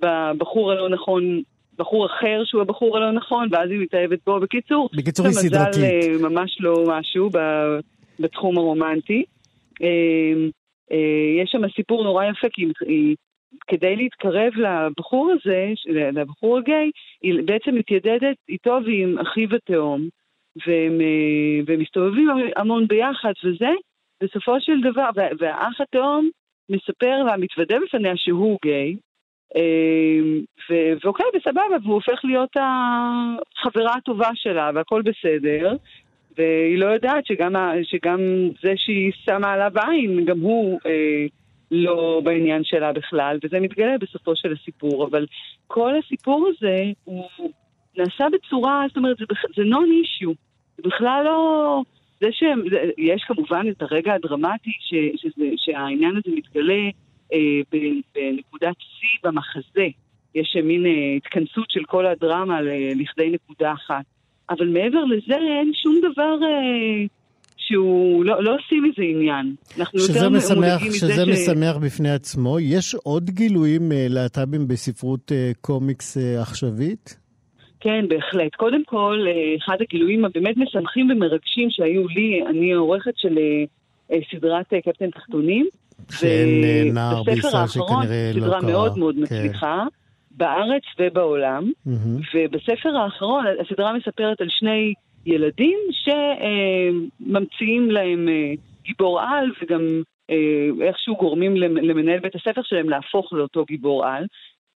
[0.00, 1.42] בבחור הלא נכון,
[1.78, 4.40] בחור אחר שהוא הבחור הלא נכון, ואז היא מתאהבת בו.
[4.40, 5.82] בקיצור, בקיצור היא סדרתית.
[5.82, 7.30] מזל אה, ממש לא משהו
[8.20, 9.24] בתחום הרומנטי.
[9.82, 9.88] אה,
[10.92, 13.16] אה, יש שם סיפור נורא יפה, כי היא,
[13.66, 15.68] כדי להתקרב לבחור הזה,
[16.12, 16.90] לבחור הגיי,
[17.22, 20.08] היא בעצם מתיידדת איתו ועם אחיו התאום,
[20.66, 21.00] והם,
[21.66, 23.70] והם מסתובבים המון ביחד וזה,
[24.22, 26.30] בסופו של דבר, והאח התאום
[26.70, 28.96] מספר לה, מתוודה בפניה שהוא גיי,
[31.04, 35.76] ואוקיי, בסבבה, והוא הופך להיות החברה הטובה שלה, והכל בסדר.
[36.38, 38.20] והיא לא יודעת שגם, שגם
[38.62, 41.26] זה שהיא שמה עליו עין, גם הוא אה,
[41.70, 45.06] לא בעניין שלה בכלל, וזה מתגלה בסופו של הסיפור.
[45.06, 45.26] אבל
[45.66, 47.24] כל הסיפור הזה הוא
[47.98, 49.24] נעשה בצורה, זאת אומרת, זה,
[49.56, 50.32] זה נון אישיו.
[50.76, 51.82] זה בכלל לא...
[52.20, 56.88] זה שיש כמובן את הרגע הדרמטי ש, שזה, שהעניין הזה מתגלה
[58.14, 59.86] בנקודת שיא במחזה.
[60.34, 62.60] יש מין אה, התכנסות של כל הדרמה
[62.94, 64.04] לכדי נקודה אחת.
[64.50, 67.06] אבל מעבר לזה אין שום דבר אה,
[67.56, 69.54] שהוא, לא, לא עושים מזה עניין.
[69.78, 71.28] אנחנו שזה משמח, שזה ש...
[71.28, 72.60] משמח בפני עצמו.
[72.60, 77.16] יש עוד גילויים אה, להט"בים בספרות אה, קומיקס אה, עכשווית?
[77.80, 78.54] כן, בהחלט.
[78.56, 83.64] קודם כל, אה, אחד הגילויים הבאמת משמחים ומרגשים שהיו לי, אני עורכת של אה,
[84.12, 85.66] אה, סדרת אה, קפטן תחתונים.
[86.10, 88.60] שאין אה, נער בישראל שכנראה לא קרה.
[88.60, 89.22] סדרה מאוד מאוד כן.
[89.22, 89.84] מצליחה.
[90.30, 91.90] בארץ ובעולם, mm-hmm.
[92.34, 94.94] ובספר האחרון הסדרה מספרת על שני
[95.26, 95.78] ילדים
[97.20, 103.64] שממציאים להם אה, גיבור על וגם אה, איכשהו גורמים למנהל בית הספר שלהם להפוך לאותו
[103.64, 104.26] גיבור על.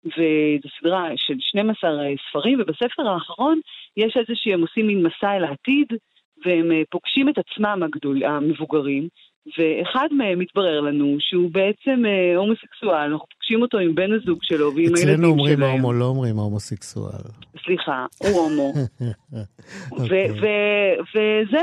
[0.05, 3.60] וזו סדרה של 12 אה, ספרים, ובספר האחרון
[3.97, 5.88] יש איזושהי, הם עושים מין מסע אל העתיד,
[6.45, 9.07] והם פוגשים את עצמם הגדול, המבוגרים,
[9.47, 14.65] ואחד מהם מתברר לנו שהוא בעצם אה, הומוסקסואל, אנחנו פוגשים אותו עם בן הזוג שלו
[14.75, 15.13] ועם הילדים שלהם.
[15.13, 17.23] אצלנו אומרים הומו, לא אומרים הומוסקסואל.
[17.65, 18.73] סליחה, הוא הומו.
[19.91, 20.32] אוקיי.
[21.13, 21.62] וזה,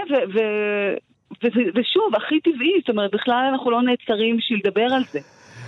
[1.75, 5.21] ושוב, הכי טבעי, זאת אומרת, בכלל אנחנו לא נעצרים בשביל לדבר על זה.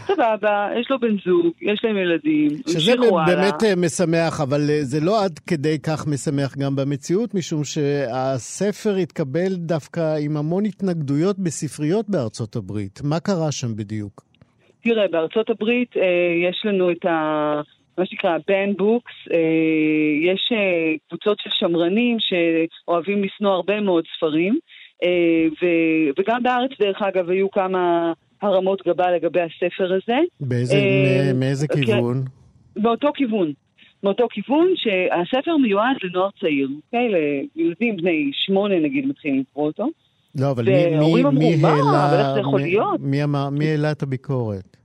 [0.06, 2.92] סבבה, יש לו בן זוג, יש להם ילדים, שזה
[3.26, 3.76] באמת הלאה.
[3.76, 10.16] משמח, אבל אה, זה לא עד כדי כך משמח גם במציאות, משום שהספר התקבל דווקא
[10.24, 13.00] עם המון התנגדויות בספריות בארצות הברית.
[13.04, 14.22] מה קרה שם בדיוק?
[14.82, 16.02] תראה, בארצות הברית אה,
[16.48, 17.60] יש לנו את ה...
[17.98, 24.58] מה שנקרא בן בוקס, אה, יש אה, קבוצות של שמרנים שאוהבים לשנוא הרבה מאוד ספרים,
[25.04, 25.66] אה, ו,
[26.18, 30.18] וגם בארץ דרך אגב היו כמה הרמות גבה לגבי הספר הזה.
[30.40, 31.84] באיזה, אה, מאיזה כן.
[31.84, 32.24] כיוון?
[32.76, 33.52] באותו כיוון.
[34.02, 37.08] מאותו כיוון שהספר מיועד לנוער צעיר, אוקיי?
[37.56, 39.88] לילדים בני שמונה נגיד מתחילים לקרוא אותו.
[40.34, 42.08] לא, אבל מי, מי, מי העלה...
[42.08, 43.00] אבל איך זה יכול להיות?
[43.00, 44.76] מי, מי, מי העלה את הביקורת?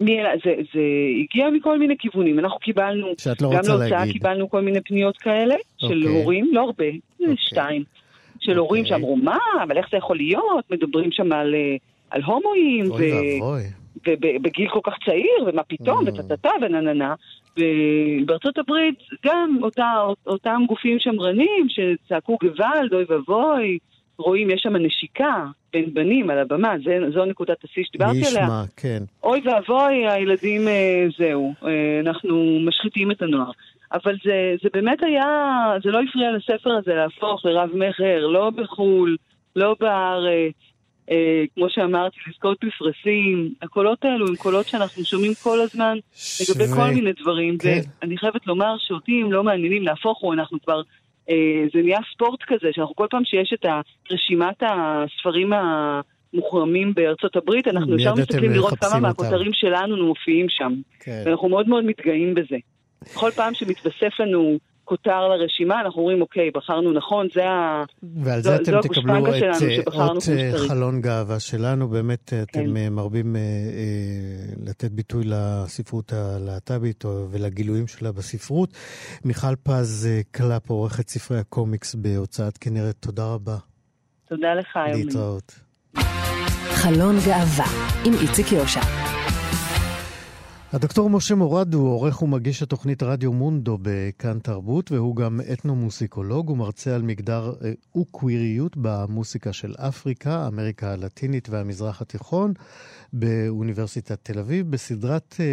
[0.00, 0.80] מי, זה, זה
[1.22, 2.38] הגיע מכל מיני כיוונים.
[2.38, 3.70] אנחנו קיבלנו, שאת לא רוצה להגיד.
[3.70, 6.22] גם להוצאה קיבלנו כל מיני פניות כאלה, של אוקיי.
[6.22, 6.84] הורים, לא הרבה,
[7.20, 7.36] אוקיי.
[7.36, 7.84] שתיים.
[8.40, 8.54] של אוקיי.
[8.56, 10.70] הורים שאמרו, מה, אבל איך זה יכול להיות?
[10.70, 11.76] מדברים שם על אה,
[12.12, 12.84] על הומואים,
[14.06, 16.10] ובגיל כל כך צעיר, ומה פתאום, mm.
[16.10, 17.14] וטטטה ונננה.
[17.58, 19.92] ובארצות הברית גם אותה,
[20.26, 23.78] אותם גופים שמרנים שצעקו גוואלד, אוי ואבוי,
[24.18, 28.44] רואים, יש שם נשיקה בין בנים על הבמה, זה, זו נקודת השיא שדיברתי עליה.
[28.44, 29.02] נשמע, כן.
[29.22, 33.50] אוי ואבוי, הילדים, אה, זהו, אה, אנחנו משחיתים את הנוער.
[33.92, 35.26] אבל זה, זה באמת היה,
[35.82, 39.16] זה לא הפריע לספר הזה להפוך לרב-מכר, לא בחו"ל,
[39.56, 40.54] לא בארץ.
[41.10, 43.54] אה, כמו שאמרתי, לזכות בפרסים.
[43.62, 46.50] הקולות האלו הם קולות שאנחנו שומעים כל הזמן ש...
[46.50, 47.58] לגבי כל מיני דברים.
[47.58, 47.80] כן.
[48.02, 50.82] ואני חייבת לומר שאותי הם לא מעניינים, להפוך הוא, אנחנו כבר...
[51.30, 53.66] אה, זה נהיה ספורט כזה, שאנחנו כל פעם שיש את
[54.10, 60.74] רשימת הספרים המוחרמים בארצות הברית, אנחנו ישר מסתכלים לראות כמה מהכותרים שלנו מופיעים שם.
[61.00, 61.22] כן.
[61.26, 62.56] ואנחנו מאוד מאוד מתגאים בזה.
[63.14, 67.84] כל פעם שמתווסף לנו כותר לרשימה, אנחנו אומרים, אוקיי, בחרנו נכון, זה ה...
[68.22, 69.42] ועל זה אתם תקבלו את
[69.86, 72.42] אות אה, חלון גאווה שלנו, באמת כן.
[72.42, 73.40] אתם אה, מרבים אה,
[74.66, 78.70] לתת ביטוי לספרות הלהט"בית ולגילויים שלה בספרות.
[79.24, 83.56] מיכל פז קלאפ, עורכת ספרי הקומיקס בהוצאת כנרת, תודה רבה.
[84.28, 85.04] תודה לך, יומי.
[85.04, 85.54] להתראות.
[86.72, 87.66] חלון גאווה
[88.04, 89.21] עם איציק יושע.
[90.72, 96.94] הדוקטור משה מורד הוא עורך ומגיש התוכנית רדיו מונדו בכאן תרבות, והוא גם אתנומוסיקולוג ומרצה
[96.94, 102.52] על מגדר אה, וקוויריות במוסיקה של אפריקה, אמריקה הלטינית והמזרח התיכון
[103.12, 104.70] באוניברסיטת תל אביב.
[104.70, 105.44] בסדרת אה,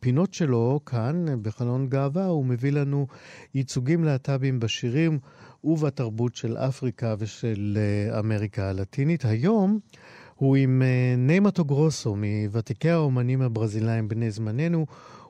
[0.00, 3.06] פינות שלו כאן, בחלון גאווה, הוא מביא לנו
[3.54, 5.18] ייצוגים להט"בים בשירים
[5.64, 9.24] ובתרבות של אפריקה ושל אה, אמריקה הלטינית.
[9.24, 9.78] היום
[10.38, 14.86] הוא עם אה, ניימטו גרוסו, מוותיקי האומנים הברזילאים בני זמננו,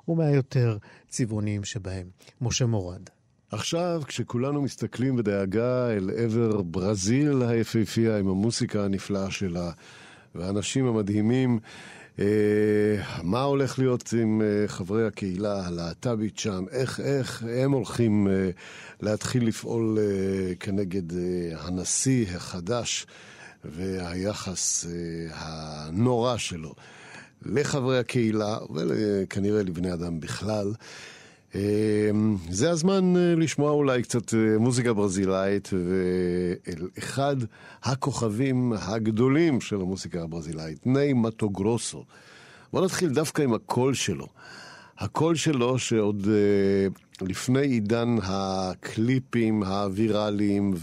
[0.08, 2.06] ומהיותר צבעוניים שבהם.
[2.40, 3.02] משה מורד.
[3.50, 9.70] עכשיו, כשכולנו מסתכלים בדאגה אל עבר ברזיל היפהפייה עם המוסיקה הנפלאה שלה,
[10.34, 11.58] והאנשים המדהימים,
[12.18, 12.24] אה,
[13.22, 16.64] מה הולך להיות עם אה, חברי הקהילה הלהט"בית שם?
[16.70, 18.50] איך, איך הם הולכים אה,
[19.00, 21.18] להתחיל לפעול אה, כנגד אה,
[21.60, 23.06] הנשיא החדש?
[23.72, 24.90] והיחס אה,
[25.33, 26.74] הנורא שלו.
[27.46, 30.72] לחברי הקהילה, וכנראה לבני אדם בכלל.
[32.50, 37.37] זה הזמן לשמוע אולי קצת מוזיקה ברזילאית, ואל אחד
[37.83, 42.04] הכוכבים הגדולים של המוזיקה הברזילאית, ניי מטוגרוסו.
[42.72, 44.26] בואו נתחיל דווקא עם הקול שלו.
[44.98, 46.26] הקול שלו שעוד
[47.22, 50.74] לפני עידן הקליפים הוויראליים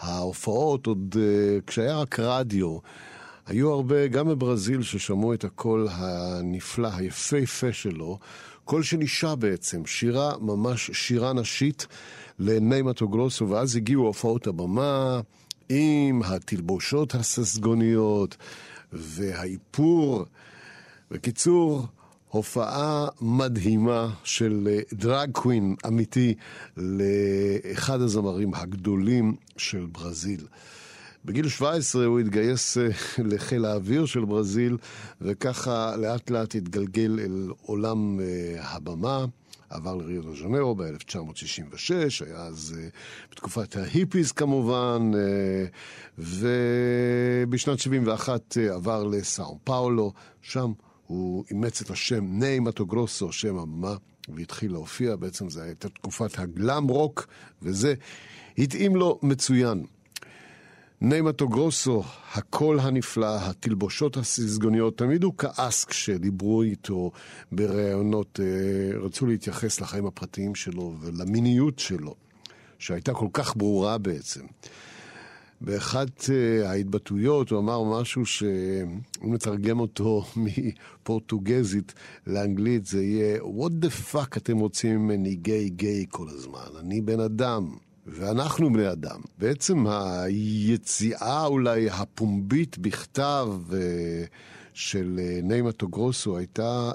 [0.00, 2.78] וההופעות, עוד uh, כשהיה רק רדיו,
[3.46, 8.18] היו הרבה, גם בברזיל, ששמעו את הקול הנפלא, היפהפה שלו,
[8.64, 11.86] קול של אישה בעצם, שירה, ממש שירה נשית
[12.38, 15.20] לניימטו גרוסו, ואז הגיעו הופעות הבמה
[15.68, 18.36] עם התלבושות הססגוניות
[18.92, 20.24] והאיפור.
[21.10, 21.86] בקיצור,
[22.34, 26.34] הופעה מדהימה של דרג אה, קווין אמיתי
[26.76, 30.46] לאחד הזמרים הגדולים של ברזיל.
[31.24, 32.88] בגיל 17 הוא התגייס אה,
[33.30, 34.76] לחיל האוויר של ברזיל,
[35.20, 38.26] וככה לאט לאט התגלגל אל עולם אה,
[38.60, 39.24] הבמה.
[39.70, 42.76] עבר לריו דה ז'נרו ב-1966, היה אז
[43.32, 45.10] בתקופת ההיפיז כמובן,
[46.18, 50.72] ובשנת 71 עבר לסאו פאולו, שם
[51.06, 53.96] הוא אימץ את השם ניי מטוגרוסו, שם הבמה,
[54.28, 57.26] והתחיל להופיע, בעצם זו הייתה תקופת הגלאם רוק,
[57.62, 57.94] וזה
[58.58, 59.84] התאים לו מצוין.
[61.00, 62.02] ניי מטוגרוסו,
[62.34, 67.10] הקול הנפלא, התלבושות הססגוניות, תמיד הוא כעס כשדיברו איתו
[67.52, 72.14] בראיונות, אה, רצו להתייחס לחיים הפרטיים שלו ולמיניות שלו,
[72.78, 74.40] שהייתה כל כך ברורה בעצם.
[75.60, 81.94] באחת uh, ההתבטאויות הוא אמר משהו שאם נתרגם אותו מפורטוגזית
[82.26, 86.78] לאנגלית זה יהיה What the fuck אתם רוצים ממני גיי גיי כל הזמן?
[86.80, 87.76] אני בן אדם.
[88.06, 89.20] ואנחנו בני אדם.
[89.38, 93.74] בעצם היציאה אולי הפומבית בכתב uh,
[94.74, 96.90] של uh, ניימה טוגרוסו הייתה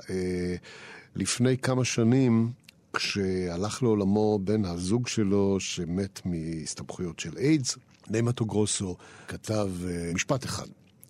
[1.15, 2.51] לפני כמה שנים
[2.93, 7.77] כשהלך לעולמו בן הזוג שלו שמת מהסתבכויות של איידס.
[8.09, 8.95] ניימטו גרוסו
[9.27, 10.67] כתב uh, משפט אחד,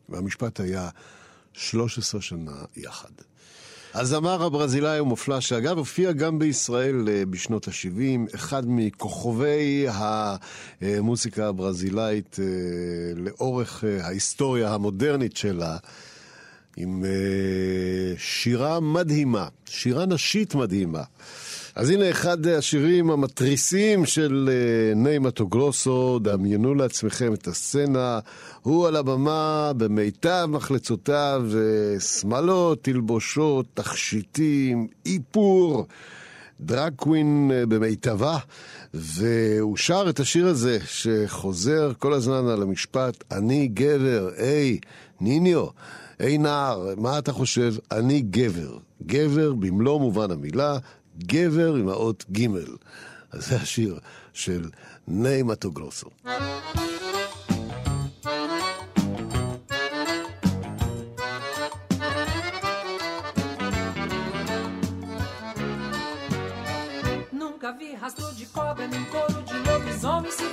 [0.10, 0.90] והמשפט היה
[1.54, 3.10] 13 שנה יחד.
[3.94, 9.86] הזמר הברזילאי ומופלא, שאגב הופיע גם בישראל uh, בשנות ה-70, אחד מכוכבי
[10.82, 15.78] המוזיקה הברזילאית uh, לאורך ההיסטוריה המודרנית שלה.
[16.78, 17.04] עם
[18.18, 21.04] שירה מדהימה, שירה נשית מדהימה.
[21.80, 28.20] אז הנה אחד השירים המתריסים של אה, ניימה טוגלוסו, דמיינו לעצמכם את הסצנה,
[28.62, 31.44] הוא על הבמה במיטב מחלצותיו,
[32.00, 35.86] שמאלות, תלבושות, תכשיטים, איפור.
[36.62, 38.38] דרג קווין אה, במיטבה,
[38.94, 44.80] והוא שר את השיר הזה שחוזר כל הזמן על המשפט, אני גבר, היי,
[45.22, 45.66] ניניו,
[46.20, 47.74] היי נער, מה אתה חושב?
[47.92, 48.78] אני גבר.
[49.06, 50.78] גבר במלוא מובן המילה,
[51.20, 52.48] גבר עם האות ג'.
[53.32, 54.00] אז זה השיר
[54.34, 54.70] של
[55.08, 56.10] ניימטו גרוסו.
[67.60, 70.32] Nunca vi rastro de cobra nem couro de lobisomem.
[70.32, 70.49] Se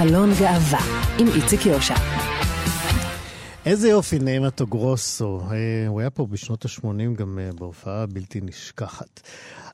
[0.00, 0.80] חלון גאווה,
[1.18, 2.09] עם איציק יושע.
[3.70, 5.40] איזה יופי, נעימתו גרוסו.
[5.50, 9.20] אה, הוא היה פה בשנות ה-80 גם אה, בהופעה בלתי נשכחת.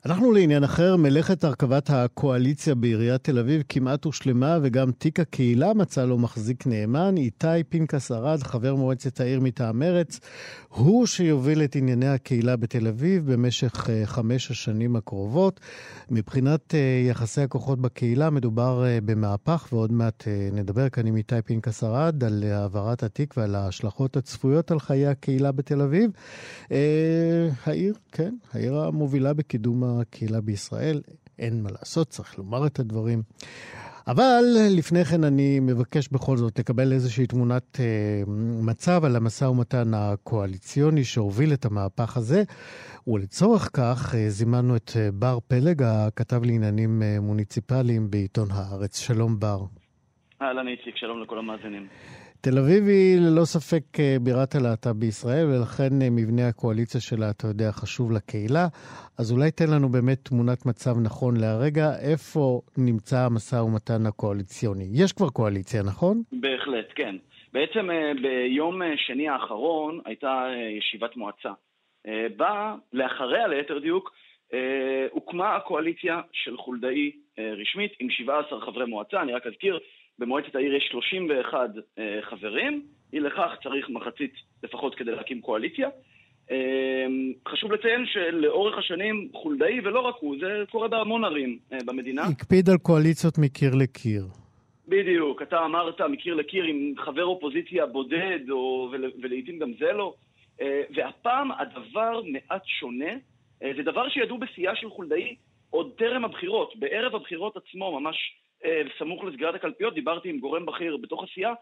[0.07, 6.05] אנחנו לעניין אחר, מלאכת הרכבת הקואליציה בעיריית תל אביב כמעט הושלמה, וגם תיק הקהילה מצא
[6.05, 7.16] לו מחזיק נאמן.
[7.16, 10.21] איתי פנקס ארד, חבר מועצת העיר מטעם מרץ,
[10.69, 15.61] הוא שיוביל את ענייני הקהילה בתל אביב במשך אה, חמש השנים הקרובות.
[16.11, 21.85] מבחינת אה, יחסי הכוחות בקהילה, מדובר אה, במהפך, ועוד מעט נדבר כאן עם איתי פנקס
[21.85, 26.11] ארד על העברת התיק ועל ההשלכות הצפויות על חיי הקהילה בתל אביב.
[27.66, 31.01] העיר, כן, העיר המובילה בקידום הקהילה בישראל.
[31.39, 33.23] אין מה לעשות, צריך לומר את הדברים.
[34.07, 38.23] אבל לפני כן אני מבקש בכל זאת לקבל איזושהי תמונת אה,
[38.63, 42.43] מצב על המשא ומתן הקואליציוני שהוביל את המהפך הזה,
[43.07, 48.99] ולצורך כך אה, זימנו את אה, בר פלג, הכתב לעניינים אה, מוניציפליים בעיתון הארץ.
[49.07, 49.61] שלום בר.
[50.43, 51.87] אהלן איציק, שלום לכל המאזינים.
[52.40, 57.46] תל אביב היא ללא ספק אה, בירת הלהט"ב בישראל, ולכן אה, מבנה הקואליציה שלה, אתה
[57.46, 58.66] יודע, חשוב לקהילה.
[59.18, 64.87] אז אולי תן לנו באמת תמונת מצב נכון להרגע, איפה נמצא המשא ומתן הקואליציוני.
[65.03, 66.22] יש כבר קואליציה, נכון?
[66.33, 67.16] בהחלט, כן.
[67.53, 70.46] בעצם אה, ביום שני האחרון הייתה
[70.79, 71.53] ישיבת מועצה.
[72.37, 74.12] בה, לאחריה ליתר דיוק,
[75.11, 79.79] הוקמה הקואליציה של חולדאי רשמית עם 17 חברי מועצה, אני רק אזכיר,
[80.18, 85.88] במועצת העיר יש 31 אה, חברים, אי לכך צריך מחצית לפחות כדי להקים קואליציה.
[86.50, 87.07] אה,
[87.48, 92.22] חשוב לציין שלאורך השנים חולדאי, ולא רק הוא, זה קורה בהמון ערים אה, במדינה.
[92.22, 94.24] הקפיד על קואליציות מקיר לקיר.
[94.88, 100.14] בדיוק, אתה אמרת מקיר לקיר עם חבר אופוזיציה בודד, או, ול, ולעיתים גם זה לא.
[100.61, 103.12] אה, והפעם הדבר מעט שונה.
[103.62, 105.37] אה, זה דבר שידעו בשיאה של חולדאי
[105.70, 106.76] עוד טרם הבחירות.
[106.76, 108.16] בערב הבחירות עצמו, ממש
[108.99, 111.53] סמוך לסגירת הקלפיות, דיברתי עם גורם בכיר בתוך הסיעה,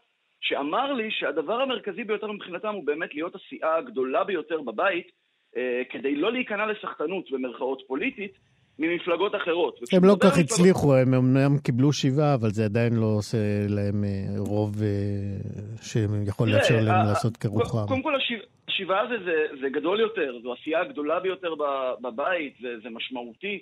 [0.40, 5.06] שאמר לי שהדבר המרכזי ביותר מבחינתם הוא באמת להיות הסיעה הגדולה ביותר בבית,
[5.56, 8.32] אה, כדי לא להיכנע לסחטנות במרכאות פוליטית
[8.78, 9.78] ממפלגות אחרות.
[9.92, 14.04] הם לא וכשמדבר כך הצליחו, הם אמנם קיבלו שבעה, אבל זה עדיין לא עושה להם
[14.04, 14.88] אה, רוב אה,
[15.82, 17.88] שיכול לאפשר להם לעשות כרוחם.
[17.88, 19.14] קודם כל, השבע- השבעה הזה
[19.60, 21.54] זה, גדול יותר, זו הסיעה הגדולה ביותר
[22.02, 23.58] בבית, זה, משמעותי,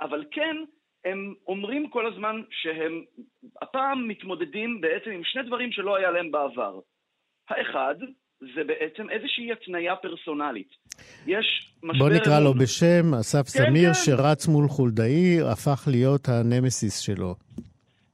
[0.00, 0.56] אבל כן,
[1.04, 3.04] הם אומרים כל הזמן שהם
[3.62, 6.80] הפעם מתמודדים בעצם עם שני דברים שלא היה להם בעבר.
[7.48, 7.94] האחד,
[8.54, 10.68] זה בעצם איזושהי התניה פרסונלית.
[11.26, 12.04] יש משבר...
[12.04, 12.58] בוא נקרא לו אמון.
[12.58, 13.94] בשם, אסף כן, זמיר, כן.
[13.94, 17.34] שרץ מול חולדאי, הפך להיות הנמסיס שלו.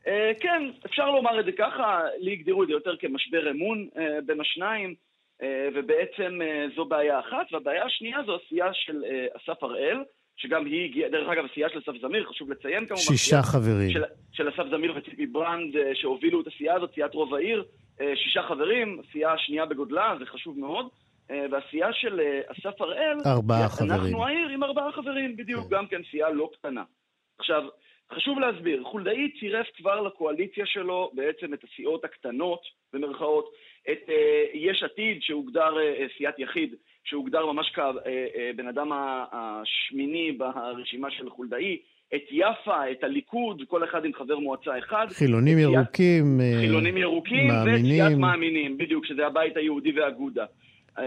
[0.07, 4.19] אה, כן, אפשר לומר את זה ככה, לי הגדירו את זה יותר כמשבר אמון אה,
[4.27, 4.95] בין השניים,
[5.43, 10.05] אה, ובעצם אה, זו בעיה אחת, והבעיה השנייה זו הסיעה של אה, אסף הראל,
[10.39, 13.03] שגם היא הגיעה, דרך אגב, הסיעה של אסף זמיר, חשוב לציין כמובן.
[13.03, 13.91] שישה חברים.
[13.91, 17.65] של, של אסף זמיר וציפי ברנד, אה, שהובילו את הסיעה הזאת, סיעת רוב העיר,
[18.01, 20.89] אה, שישה חברים, הסיעה השנייה בגודלה, זה חשוב מאוד.
[21.31, 23.91] אה, והסיעה של אסף הראל, ארבעה חברים.
[23.91, 26.83] אנחנו העיר עם ארבעה חברים, בדיוק, גם כן סיעה לא קטנה.
[27.39, 27.63] עכשיו,
[28.13, 32.61] חשוב להסביר, חולדאי צירף כבר לקואליציה שלו בעצם את הסיעות הקטנות,
[32.93, 33.53] במרכאות,
[33.91, 36.75] את אה, יש עתיד, שהוגדר אה, סיעת יחיד,
[37.09, 41.79] שהוגדר ממש כבן אדם ה- השמיני ברשימה של חולדאי,
[42.15, 45.07] את יפה, את הליכוד, כל אחד עם חבר מועצה אחד.
[45.11, 47.85] חילונים ירוקים, אה, חילונים ירוקים מאמינים.
[47.85, 50.45] וסיעת מאמינים, בדיוק, שזה הבית היהודי ואגודה.
[50.99, 51.05] אמ,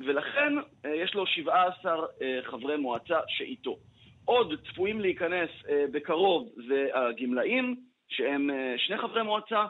[0.00, 0.52] ולכן
[0.84, 1.92] אה, יש לו 17
[2.22, 3.76] אה, חברי מועצה שאיתו.
[4.24, 7.76] עוד צפויים להיכנס אה, בקרוב זה הגמלאים,
[8.08, 9.64] שהם אה, שני חברי מועצה,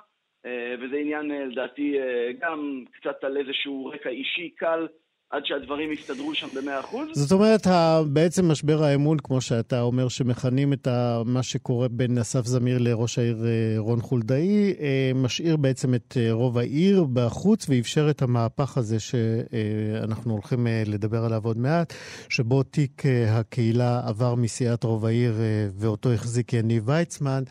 [0.47, 2.05] אה, וזה עניין אה, לדעתי אה,
[2.41, 4.87] גם קצת על איזשהו רקע אישי קל.
[5.33, 7.09] עד שהדברים יסתדרו שם במאה אחוז.
[7.13, 7.67] זאת אומרת,
[8.07, 10.89] בעצם משבר האמון, כמו שאתה אומר, שמכנים את
[11.25, 16.33] מה שקורה בין אסף זמיר לראש העיר אה, רון חולדאי, אה, משאיר בעצם את אה,
[16.33, 21.93] רוב העיר בחוץ ואפשר את המהפך הזה שאנחנו הולכים לדבר עליו עוד מעט,
[22.29, 25.35] שבו תיק הקהילה עבר מסיעת רוב העיר
[25.79, 27.43] ואותו החזיק יניב ויצמן,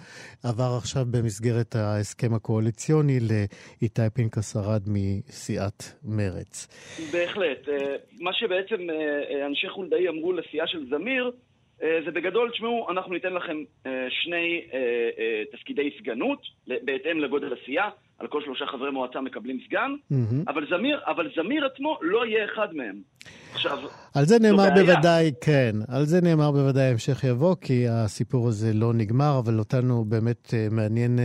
[0.43, 6.67] עבר עכשיו במסגרת ההסכם הקואליציוני לאיתי פנקס ארד מסיעת מרצ.
[7.11, 7.70] בהחלט.
[8.19, 11.32] מה שבעצם אה, אה, אנשי חולדאי אמרו לסיעה של זמיר,
[11.84, 13.63] אה, זה בגדול, תשמעו, אנחנו ניתן לכם
[14.09, 14.61] שני
[15.51, 17.89] תפקידי סגנות, בהתאם לגודל הסיעה,
[18.22, 20.51] על כל שלושה חברי מועצה מקבלים סגן, mm-hmm.
[20.51, 23.01] אבל, זמיר, אבל זמיר עצמו לא יהיה אחד מהם.
[23.53, 23.78] עכשיו,
[24.15, 28.93] על זה נאמר בוודאי, כן, על זה נאמר בוודאי המשך יבוא, כי הסיפור הזה לא
[28.93, 31.19] נגמר, אבל אותנו באמת אה, מעניין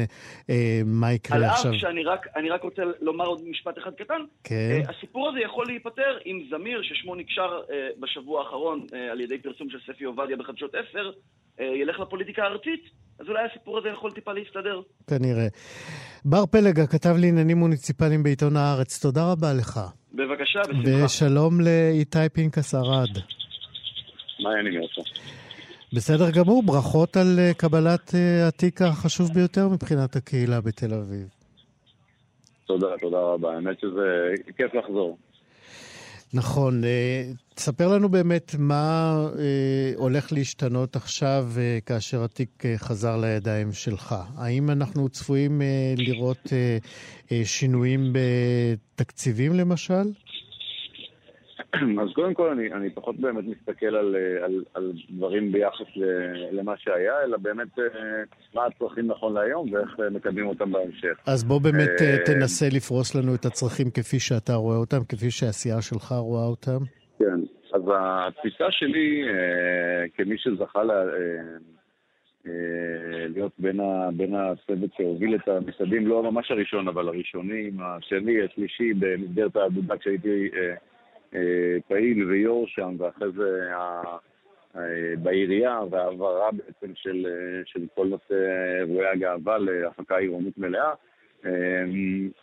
[0.51, 1.71] אה, מה יקרה על עכשיו.
[1.71, 4.55] על אף שאני רק, רק רוצה לומר עוד משפט אחד קטן, כן.
[4.55, 9.39] אה, הסיפור הזה יכול להיפתר עם זמיר, ששמו נקשר אה, בשבוע האחרון אה, על ידי
[9.39, 11.11] פרסום של ספי עובדיה בחדשות 10,
[11.61, 12.85] אה, ילך לפוליטיקה הארצית,
[13.19, 14.81] אז אולי הסיפור הזה יכול טיפה להסתדר.
[15.07, 15.47] כנראה.
[16.25, 19.81] בר פלג, הכתב לעניינים מוניציפליים בעיתון הארץ, תודה רבה לך.
[20.15, 21.05] בבקשה, בשמחה.
[21.05, 23.19] ושלום לאיתי פנקס ארד.
[24.43, 25.11] מה העניינים יוצא?
[25.93, 31.29] בסדר גמור, ברכות על אה, קבלת אה, התיק החשוב ביותר מבחינת הקהילה בתל אביב.
[32.67, 33.55] תודה, תודה רבה.
[33.55, 35.19] האמת שזה כיף לחזור.
[36.35, 36.85] נכון.
[36.85, 44.15] אה, תספר לנו באמת מה אה, הולך להשתנות עכשיו אה, כאשר התיק חזר לידיים שלך.
[44.37, 45.63] האם אנחנו צפויים
[45.97, 46.53] לראות
[47.45, 50.03] שינויים בתקציבים למשל?
[52.03, 55.87] אז קודם כל אני, אני פחות באמת מסתכל על, על, על דברים ביחס
[56.53, 57.85] למה שהיה, אלא באמת אה,
[58.55, 61.19] מה הצרכים נכון להיום ואיך אה, מקדמים אותם בהמשך.
[61.27, 65.83] אז בוא באמת אה, תנסה לפרוס לנו את הצרכים כפי שאתה רואה אותם, כפי שהעשייה
[65.83, 66.79] שלך רואה אותם.
[67.19, 67.41] כן,
[67.75, 69.23] אז התפיסה שלי
[70.17, 71.05] כמי שזכה לה...
[73.29, 78.93] להיות בין, ה, בין הצוות שהוביל את המשרדים, לא ממש הראשון, אבל הראשונים, השני, השלישי,
[78.95, 80.75] במסגרת האגודה כשהייתי אה,
[81.89, 83.71] פעיל ויו"ר שם, ואחרי זה
[84.77, 88.35] אה, בעירייה, והעברה בעצם של, אה, של כל נושא
[88.81, 90.93] אירועי הגאווה להפקה עירונית מלאה.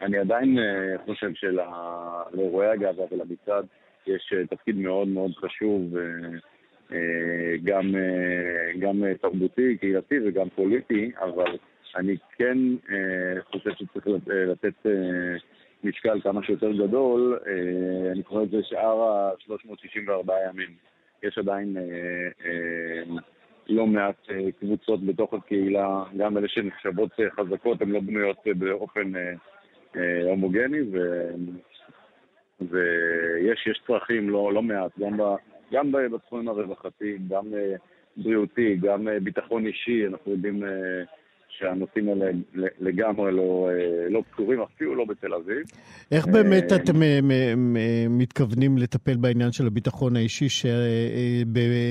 [0.02, 0.58] אני עדיין
[1.06, 3.66] חושב שלאירועי הגאווה ולמצעד
[4.08, 5.82] יש תפקיד מאוד מאוד חשוב,
[7.64, 7.96] גם,
[8.80, 11.58] גם תרבותי, קהילתי וגם פוליטי, אבל
[11.96, 12.58] אני כן
[13.52, 14.86] חושב שצריך לתת
[15.84, 20.70] משקל כמה שיותר גדול, אה, אני קורא לזה שאר ה-364 ימים.
[21.24, 21.84] יש עדיין אה,
[22.46, 23.18] אה,
[23.68, 24.28] לא מעט
[24.60, 29.12] קבוצות בתוך הקהילה, גם אלה שנחשבות חזקות, הן לא בנויות באופן
[30.24, 30.98] הומוגני, ו...
[32.62, 35.22] ויש יש צרכים לא, לא מעט, גם, ב,
[35.72, 37.46] גם בתחומים הרווחתיים, גם
[38.18, 40.64] בריאותי, גם ביטחון אישי, אנחנו יודעים
[41.60, 42.32] שהנושאים האלה
[42.80, 45.64] לגמרי לא, אה, לא פתורים, אפילו לא בתל אביב.
[46.12, 47.20] איך באמת אה, אתם אה,
[48.10, 50.48] מתכוונים לטפל בעניין של הביטחון האישי,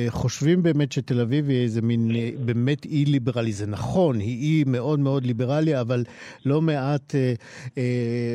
[0.09, 2.11] שחושבים באמת שתל אביב היא איזה מין
[2.45, 6.05] באמת אי ליברלי, זה נכון, היא אי מאוד מאוד ליברלי, אבל
[6.47, 7.15] לא מעט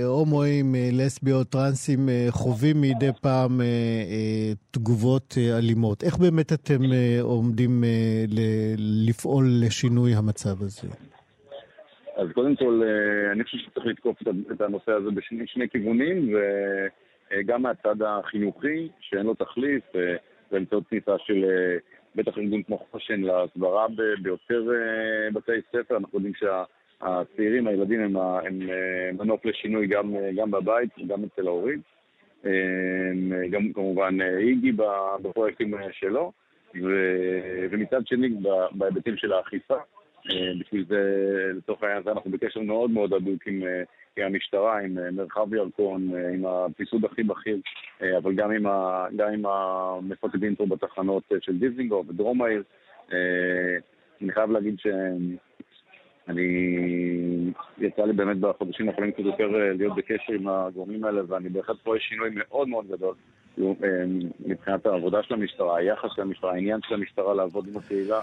[0.06, 3.62] הומואים, לסביות, טרנסים חווים מדי פעם
[4.72, 6.04] תגובות אלימות.
[6.04, 6.82] איך באמת אתם
[7.22, 7.84] עומדים
[8.78, 10.88] לפעול לשינוי המצב הזה?
[12.18, 14.18] אז קודם כל, אה, אני חושב שצריך לתקוף
[14.52, 16.36] את הנושא הזה בשני כיוונים,
[17.32, 20.16] וגם מהצד החינוכי, שאין לו תחליף, אה,
[20.52, 21.78] באמצעות כניסה של אה,
[22.16, 23.88] בטח ארגון כמו חושן להסברה
[24.22, 24.64] ביותר
[25.34, 25.98] בתי ספר.
[25.98, 28.60] אנחנו יודעים שהצעירים, הילדים, הם, הם
[29.18, 31.82] מנוף לשינוי גם, גם בבית וגם אצל ההורים.
[33.50, 34.72] גם כמובן איגי
[35.22, 36.32] בפרויקטים שלו,
[37.72, 38.30] ומצד שני
[38.72, 39.78] בהיבטים של האכיפה.
[40.30, 41.02] אה, בשביל זה,
[41.58, 43.84] לצורך העניין הזה, אנחנו בקשר מאוד מאוד הדוק עם, אה,
[44.18, 47.58] עם המשטרה, עם אה, מרחב ירקון, עם הפיסוד הכי בכיר,
[48.18, 52.64] אבל גם עם, ה, גם עם המפקדים פה בתחנות של דיזינגוף ודרום העיר.
[54.22, 55.36] אני חייב להגיד שאני,
[57.78, 62.00] יצא לי באמת בחודשים האחרונים קצת יותר להיות בקשר עם הגורמים האלה, ואני בהחלט רואה
[62.00, 63.16] שינוי מאוד מאוד גדול
[64.46, 68.22] מבחינת העבודה של המשטרה, היחס של המשטרה, העניין של המשטרה לעבוד עם הקהילה.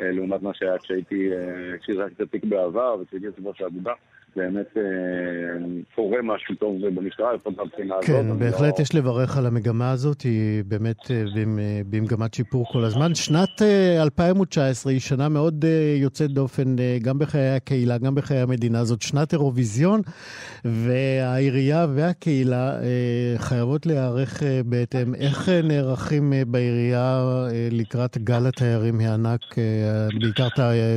[0.00, 3.92] אה, לעומת מה שהיה כשהייתי, אה, כשהזרקתי את התיק בעבר וכשהייתי יושב ראש האגודה.
[4.36, 4.66] באמת
[5.94, 8.06] קורה משהו טוב במשטרה, לפחות מהבחינה הזאת.
[8.06, 8.82] כן, בהחלט לא...
[8.82, 11.10] יש לברך על המגמה הזאת, היא באמת
[11.90, 13.14] במגמת שיפור כל הזמן.
[13.14, 13.62] שנת
[14.02, 15.64] 2019 היא שנה מאוד
[15.96, 18.84] יוצאת דופן גם בחיי הקהילה, גם בחיי המדינה.
[18.84, 20.00] זאת שנת אירוויזיון,
[20.64, 22.78] והעירייה והקהילה
[23.36, 25.14] חייבות להיערך בהתאם.
[25.14, 27.24] איך נערכים בעירייה
[27.70, 29.40] לקראת גל התיירים הענק,
[30.20, 30.48] בעיקר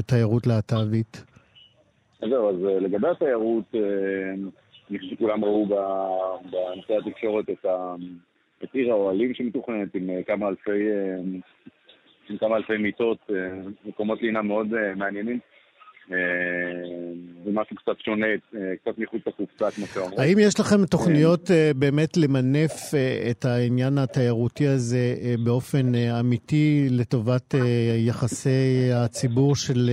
[0.05, 1.23] תיירות להט"בית?
[2.27, 4.33] זהו, אז אה, לגבי התיירות, אה,
[4.89, 5.65] אני חושב שכולם ראו
[6.51, 7.49] באמצעי התקשורת
[8.63, 10.89] את עיר האוהלים שמתוכננת עם אה, כמה אלפי,
[12.29, 13.17] עם כמה אלפי מיטות,
[13.85, 15.39] מקומות לינה מאוד מעניינים.
[17.45, 18.25] זה משהו קצת שונה,
[18.81, 20.19] קצת מחוץ לקופסה, כמו שאומרים.
[20.19, 22.71] האם יש לכם תוכניות באמת למנף
[23.31, 27.53] את העניין התיירותי הזה באופן אמיתי לטובת
[28.07, 29.89] יחסי הציבור של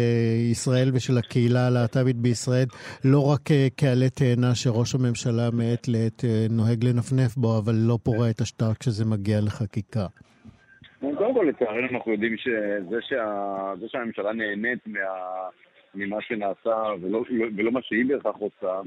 [0.50, 2.66] ישראל ושל הקהילה הלהט"בית בישראל,
[3.04, 3.40] לא רק
[3.76, 9.04] כעלה תאנה שראש הממשלה מעת לעת נוהג לנפנף בו, אבל לא פורע את השטר כשזה
[9.04, 10.06] מגיע לחקיקה?
[11.00, 12.96] קודם כל, לצערנו אנחנו יודעים שזה
[13.86, 14.98] שהממשלה נהנית מה...
[15.96, 18.80] ממה שנעשה ולא, לא, ולא מה שהיא בהכרח רוצה.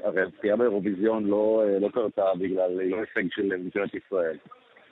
[0.00, 4.36] הרי הזכייה באירוויזיון לא, לא קרתה בגלל, היא לא הישג של ממשלת ישראל.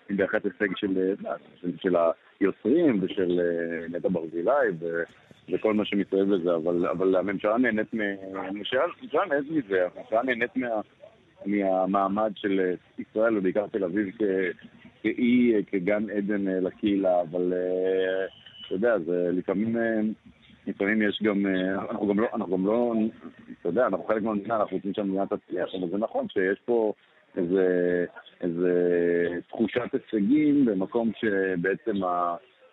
[0.09, 1.15] היא בהחלט הישג של,
[1.61, 1.97] של, של
[2.41, 5.03] היוצרים ושל אה, נטע ברזילי ו,
[5.49, 7.87] וכל מה שמסתובב לזה, אבל, אבל הממשלה נהנית
[8.35, 8.83] הממשלה
[9.29, 10.69] נהנית מזה, הממשלה נהנית מה,
[11.47, 14.17] מהמעמד של ישראל ובעיקר תל אביב
[15.03, 18.27] כאי, כגן עדן אה, לקהילה, אבל אה,
[18.67, 19.77] אתה יודע, זה לפעמים
[20.67, 22.95] לפעמים יש גם, אה, אנחנו גם לא, אנחנו גם לא,
[23.61, 26.93] אתה יודע, אנחנו חלק מהמדינה, אנחנו רוצים שהמדינה תצליח, אבל זה נכון שיש פה
[27.37, 28.05] איזה,
[28.41, 28.73] איזה
[29.49, 31.97] תחושת הישגים במקום שבעצם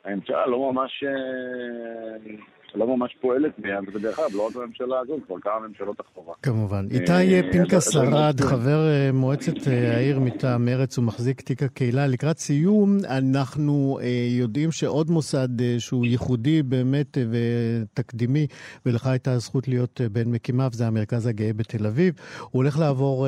[0.06, 2.34] הממשלה לא ממש אה,
[2.76, 6.34] לא ממש פועלת מיד, ודרך אגב, לא רק בממשלה הזאת, כבר כמה ממשלות אחורה.
[6.44, 6.88] כמובן.
[6.92, 12.38] אה, איתי פנקס ארד, חבר אה, מועצת אה, העיר מטעם מרץ ומחזיק תיק הקהילה, לקראת
[12.38, 14.00] סיום, אנחנו
[14.40, 18.48] יודעים שעוד מוסד שהוא ייחודי באמת ותקדימי,
[18.86, 23.28] ולך הייתה הזכות להיות בין מקימיו, זה המרכז הגאה בתל אביב, הוא הולך לעבור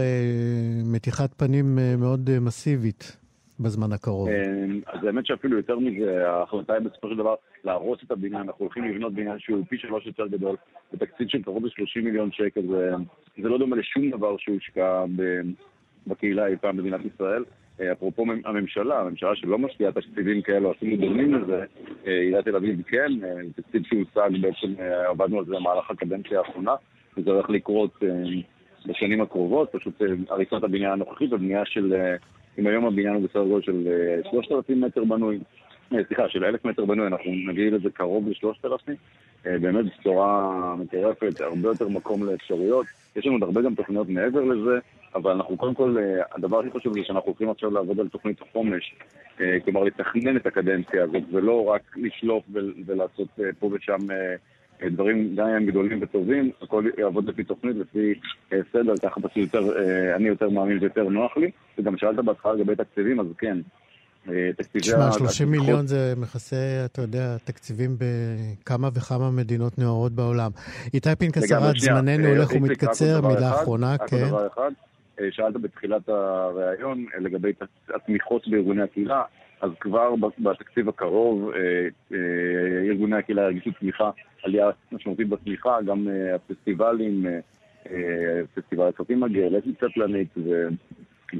[0.86, 3.21] מתיחת פנים מאוד מסיבית.
[3.62, 4.30] בזמן הקרוב?
[4.86, 8.84] אז האמת שאפילו יותר מזה, ההחלטה היא בסופו של דבר להרוס את הבניין, אנחנו הולכים
[8.84, 10.56] לבנות בניין שהוא פי שלוש יותר גדול,
[10.94, 12.92] בתקציב של קרוב ל-30 מיליון שקל, זה,
[13.42, 15.06] זה לא דומה לשום דבר שהושקע
[16.08, 17.44] בקהילה אי פעם במדינת ישראל.
[17.82, 21.66] אה, אפרופו הממשלה, הממשלה שלא משקיעה תקציבים כאלו, אפילו דומים לזה,
[22.08, 26.76] אה, עיריית תל אביב כן, אה, תקציב שהושג בעצם, עבדנו על זה במהלך הקדנציה האחרונה,
[27.18, 28.00] וזה הולך לקרות
[28.86, 31.94] בשנים הקרובות, פשוט הריסת הבניין הנוכחית ובנייה של,
[32.60, 33.88] אם היום הבניין הוא בסדר גודל של
[34.32, 35.40] 3,000 מטר בנוי,
[35.94, 38.96] אה, סליחה, של אלף מטר בנוי, אנחנו נגיע לזה קרוב לשלושת אלפים.
[39.46, 42.86] אה, באמת בצורה מטורפת, הרבה יותר מקום לאפשרויות.
[43.16, 44.80] יש לנו עוד הרבה גם תוכניות מעבר לזה,
[45.16, 48.40] אבל אנחנו קודם כל, אה, הדבר הכי חשוב זה שאנחנו הולכים עכשיו לעבוד על תוכנית
[48.54, 48.96] חומש,
[49.66, 52.44] כלומר לתכנן את הקדנציה הזאת, ולא רק לשלוף
[52.86, 53.28] ולעשות
[53.60, 53.98] פה ושם
[54.90, 58.14] דברים גם אם גדולים וטובים, הכל יעבוד לפי תוכנית, לפי
[58.74, 59.62] סדר, ככה פשוט יותר,
[60.16, 61.52] אני יותר מאמין ויותר נוח לי.
[61.78, 63.58] וגם שאלת בהתחלה לגבי תקציבים, אז כן,
[64.30, 70.52] אה, תשמע, 30 מיליון זה מכסה, אתה יודע, תקציבים בכמה וכמה מדינות נאורות בעולם.
[70.94, 74.26] איתי פנקס ארד, זמננו אה, הולך ומתקצר, מילה אחרונה, כן.
[75.20, 77.54] אה, שאלת בתחילת הריאיון לגבי
[77.96, 79.22] התמיכות בארגוני הקהילה,
[79.62, 81.52] אז כבר בתקציב הקרוב
[82.90, 84.10] ארגוני הקהילה ירגישו תמיכה,
[84.44, 87.26] עלייה משמעותית בתמיכה, גם הפסטיבלים,
[88.56, 89.88] פסטיבל הסרטים לסי קצת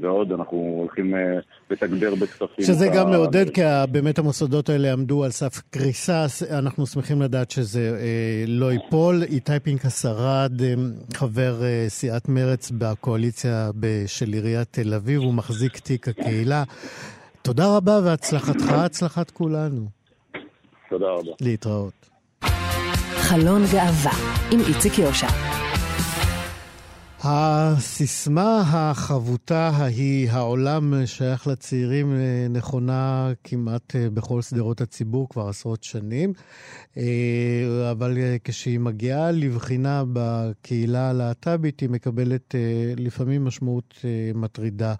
[0.00, 1.38] ועוד, אנחנו הולכים אה,
[1.70, 2.64] לתגבר בכספים.
[2.64, 3.60] שזה גם מעודד, כי
[3.90, 6.26] באמת המוסדות האלה עמדו על סף קריסה,
[6.58, 9.22] אנחנו שמחים לדעת שזה אה, לא ייפול.
[9.22, 10.74] איתי פנקס ארד, אה,
[11.14, 11.54] חבר
[11.88, 13.70] סיעת מרץ בקואליציה
[14.06, 16.62] של עיריית תל אביב, הוא מחזיק תיק הקהילה.
[17.42, 19.86] תודה רבה והצלחתך, הצלחת כולנו.
[20.90, 21.32] תודה רבה.
[21.40, 22.10] להתראות.
[23.16, 24.12] חלון גאווה
[24.52, 25.26] עם איציק יושע.
[27.24, 35.84] הסיסמה החבוטה ההיא, העולם שייך לצעירים, אה, נכונה כמעט אה, בכל שדרות הציבור כבר עשרות
[35.84, 36.32] שנים,
[36.96, 42.54] אה, אבל כשהיא מגיעה לבחינה בקהילה הלהט"בית, היא מקבלת
[42.96, 43.94] לפעמים משמעות
[44.34, 44.94] מטרידה.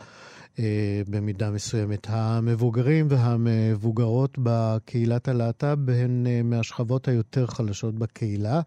[0.58, 2.06] אה, במידה מסוימת.
[2.10, 8.60] המבוגרים והמבוגרות בקהילת הלהט"ב הן אה, מהשכבות היותר חלשות בקהילה.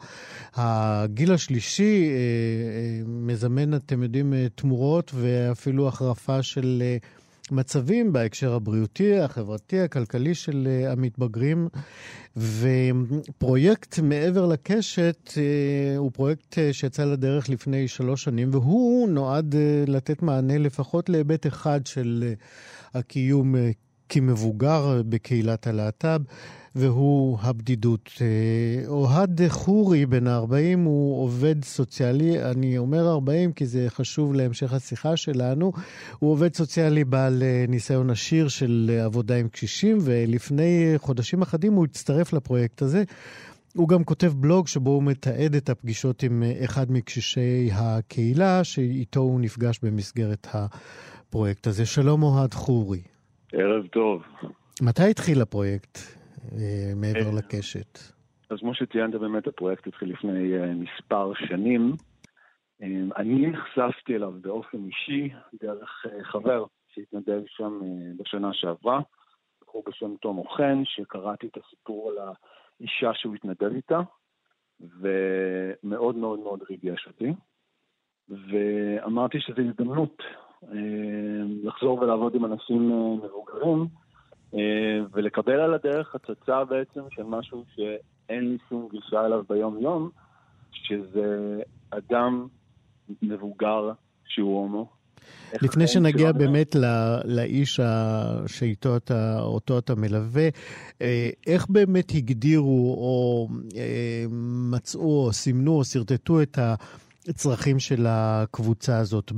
[0.56, 6.84] הגיל השלישי אה, מזמן, אתם יודעים, תמורות ואפילו החרפה של...
[7.52, 11.68] המצבים בהקשר הבריאותי, החברתי, הכלכלי של אה, המתבגרים.
[12.38, 19.56] ופרויקט מעבר לקשת אה, הוא פרויקט אה, שיצא לדרך לפני שלוש שנים, והוא נועד
[19.88, 22.34] לתת מענה לפחות להיבט אחד של
[22.94, 23.56] הקיום
[24.10, 26.22] כמבוגר בקהילת הלהט"ב.
[26.76, 28.10] והוא הבדידות.
[28.22, 34.74] אה, אוהד חורי, בן ה-40, הוא עובד סוציאלי, אני אומר 40 כי זה חשוב להמשך
[34.74, 35.72] השיחה שלנו.
[36.20, 41.86] הוא עובד סוציאלי בעל אה, ניסיון עשיר של עבודה עם קשישים, ולפני חודשים אחדים הוא
[41.86, 43.04] הצטרף לפרויקט הזה.
[43.76, 49.20] הוא גם כותב בלוג שבו הוא מתעד את הפגישות עם אה, אחד מקשישי הקהילה, שאיתו
[49.20, 51.86] הוא נפגש במסגרת הפרויקט הזה.
[51.86, 53.02] שלום אוהד חורי.
[53.54, 54.22] ערב טוב.
[54.82, 56.25] מתי התחיל הפרויקט?
[56.54, 58.00] אה, מעבר אה, לקשת.
[58.50, 61.94] אז כמו שציינת, באמת הפרויקט התחיל לפני אה, מספר שנים.
[63.18, 65.30] אני נחשפתי אליו באופן אישי
[65.62, 67.80] דרך חבר שהתנדב שם
[68.18, 69.00] בשנה שעברה,
[69.62, 74.00] בחור בשם תום אוכן, שקראתי את הסיפור על האישה שהוא התנדב איתה,
[74.80, 77.34] ומאוד מאוד מאוד ריגש אותי.
[78.30, 80.24] ואמרתי שזו הזדמנות
[81.64, 82.88] לחזור ולעבוד עם אנשים
[83.24, 83.88] מבוגרים,
[85.14, 90.10] ולקבל על הדרך הצצה בעצם של משהו שאין לי שום גישה אליו ביום-יום,
[90.72, 91.60] שזה
[91.92, 92.48] אדם
[93.22, 93.92] מבוגר
[94.26, 94.90] שהוא הומו.
[95.62, 96.88] לפני שנגיע באמת לא,
[97.26, 97.80] לאיש
[98.48, 100.50] שאיתו אתה, אותו אתה מלווה,
[101.02, 104.26] אה, איך באמת הגדירו או אה,
[104.72, 106.60] מצאו או סימנו או שרטטו את
[107.30, 109.32] הצרכים של הקבוצה הזאת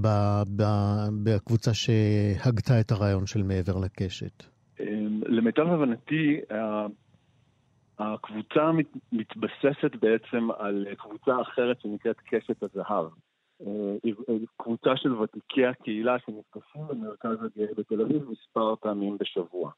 [1.24, 4.57] בקבוצה שהגתה את הרעיון של מעבר לקשת?
[4.80, 6.42] אמ, למיטב הבנתי,
[8.00, 8.72] הקבוצה
[9.12, 13.06] מתבססת בעצם על קבוצה אחרת שנקראת קשת הזהב.
[13.62, 19.72] אה, קבוצה של ותיקי הקהילה שנפגשים במרכז הגאה בתל אביב מספר פעמים בשבוע.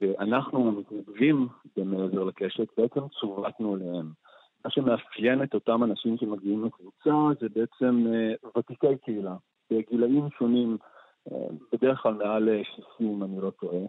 [0.00, 4.10] ואנחנו המתנדבים במעבר לקשת בעצם צוותנו אליהם.
[4.64, 9.36] מה שמאפיין את אותם אנשים שמגיעים לקבוצה זה בעצם אה, ותיקי קהילה,
[9.70, 10.93] בגילאים שונים, אה,
[11.72, 12.48] בדרך כלל מעל
[12.96, 13.82] 60 אני לא טועה,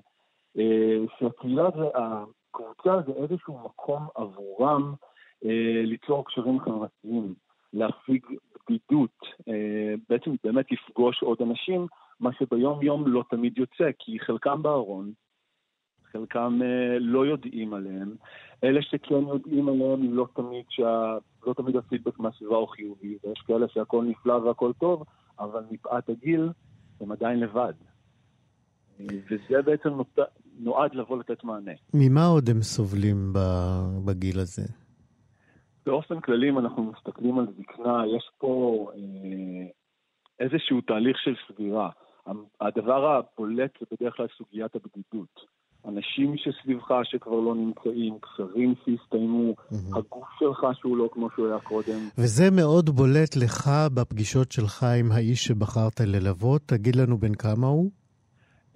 [0.58, 4.94] אה, שהקהילה והקבוצה זה איזשהו מקום עבורם
[5.46, 7.34] אה, ליצור קשרים חברתיים,
[7.74, 11.88] להפיג בדידות, אה, בעצם באמת לפגוש עוד אנשים,
[12.20, 15.12] מה שביום יום לא תמיד יוצא, כי חלקם בארון,
[16.12, 16.60] חלקם
[17.00, 18.16] לא יודעים עליהם.
[18.64, 21.18] אלה שכן יודעים עליהם, לא תמיד, שה...
[21.48, 25.04] לא תמיד הפידבק מהסביבה הוא חיובי, ויש כאלה שהכל נפלא והכל טוב,
[25.40, 26.50] אבל מפאת הגיל
[27.02, 27.74] הם עדיין לבד.
[29.00, 29.90] וזה בעצם
[30.60, 31.72] נועד לבוא לתת מענה.
[31.94, 33.34] ממה עוד הם סובלים
[34.06, 34.64] בגיל הזה?
[35.86, 39.68] באופן כללי, אם אנחנו מסתכלים על זקנה, יש פה אה,
[40.40, 41.90] איזשהו תהליך של סגירה.
[42.62, 45.40] הדבר הבולט זה בדרך כלל סוגיית הבדידות.
[45.88, 49.98] אנשים שסביבך שכבר לא נמצאים, קשרים שהסתיימו, mm-hmm.
[49.98, 52.00] הגוף שלך שהוא לא כמו שהוא היה קודם.
[52.18, 56.62] וזה מאוד בולט לך בפגישות שלך עם האיש שבחרת ללוות.
[56.66, 57.92] תגיד לנו בן כמה הוא?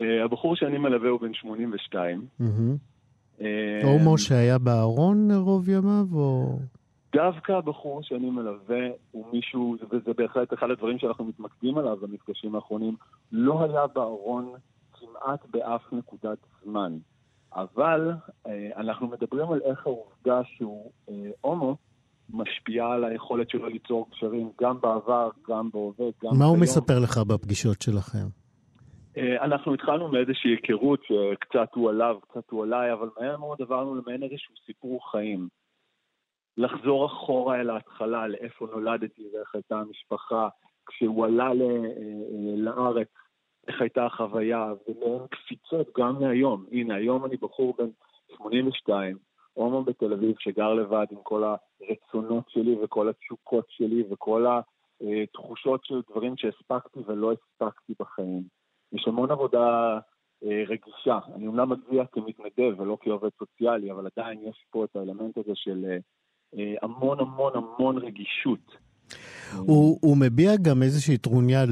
[0.01, 2.26] אה, הבחור שאני מלווה הוא בן 82.
[3.41, 3.47] אה,
[3.84, 6.60] הומו שהיה בארון רוב ימיו, או...
[7.14, 12.95] דווקא הבחור שאני מלווה הוא מישהו, וזה בהחלט אחד הדברים שאנחנו מתמקדים עליו במפגשים האחרונים,
[13.32, 14.53] לא היה בארון
[15.00, 16.97] כמעט באף נקודת זמן.
[17.54, 18.12] אבל
[18.47, 20.91] אה, אנחנו מדברים על איך העובדה שהוא
[21.41, 21.78] הומו
[22.34, 27.18] משפיעה על היכולת שלו ליצור קשרים גם בעבר, גם בהווה, גם מה הוא מספר לך
[27.18, 28.28] בפגישות שלכם?
[29.18, 33.95] אה, אנחנו התחלנו מאיזושהי היכרות שקצת הוא עליו, קצת הוא עליי, אבל מהר מאוד עברנו
[33.95, 35.47] למעין איזשהו סיפור חיים.
[36.58, 40.47] לחזור אחורה אל ההתחלה, לאיפה נולדתי ואיך הייתה המשפחה,
[40.88, 41.54] כשהוא עלה אה,
[42.58, 43.08] לארץ,
[43.70, 46.65] איך הייתה החוויה, ומעין קפיצות גם מהיום.
[46.72, 47.89] הנה, היום אני בחור בן
[48.38, 49.17] 82,
[49.53, 54.45] הומו בתל אביב שגר לבד עם כל הרצונות שלי וכל התשוקות שלי וכל
[55.01, 58.43] התחושות של דברים שהספקתי ולא הספקתי בחיים.
[58.91, 59.99] יש המון עבודה
[60.43, 61.20] אה, רגישה.
[61.36, 65.86] אני אומנם מגיע כמתנדב ולא כעובד סוציאלי, אבל עדיין יש פה את האלמנט הזה של
[65.86, 65.97] אה,
[66.57, 68.88] אה המון המון המון רגישות.
[69.57, 71.66] הוא, הוא מביע גם איזושהי טרוניה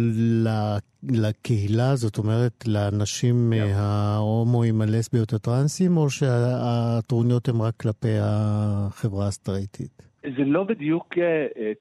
[1.03, 3.75] לקהילה, זאת אומרת, לאנשים yeah.
[3.75, 10.01] ההומואים, הלסביות, הטרנסים, או שהטרוניות הן רק כלפי החברה הסטרייטית?
[10.21, 11.19] זה לא בדיוק uh,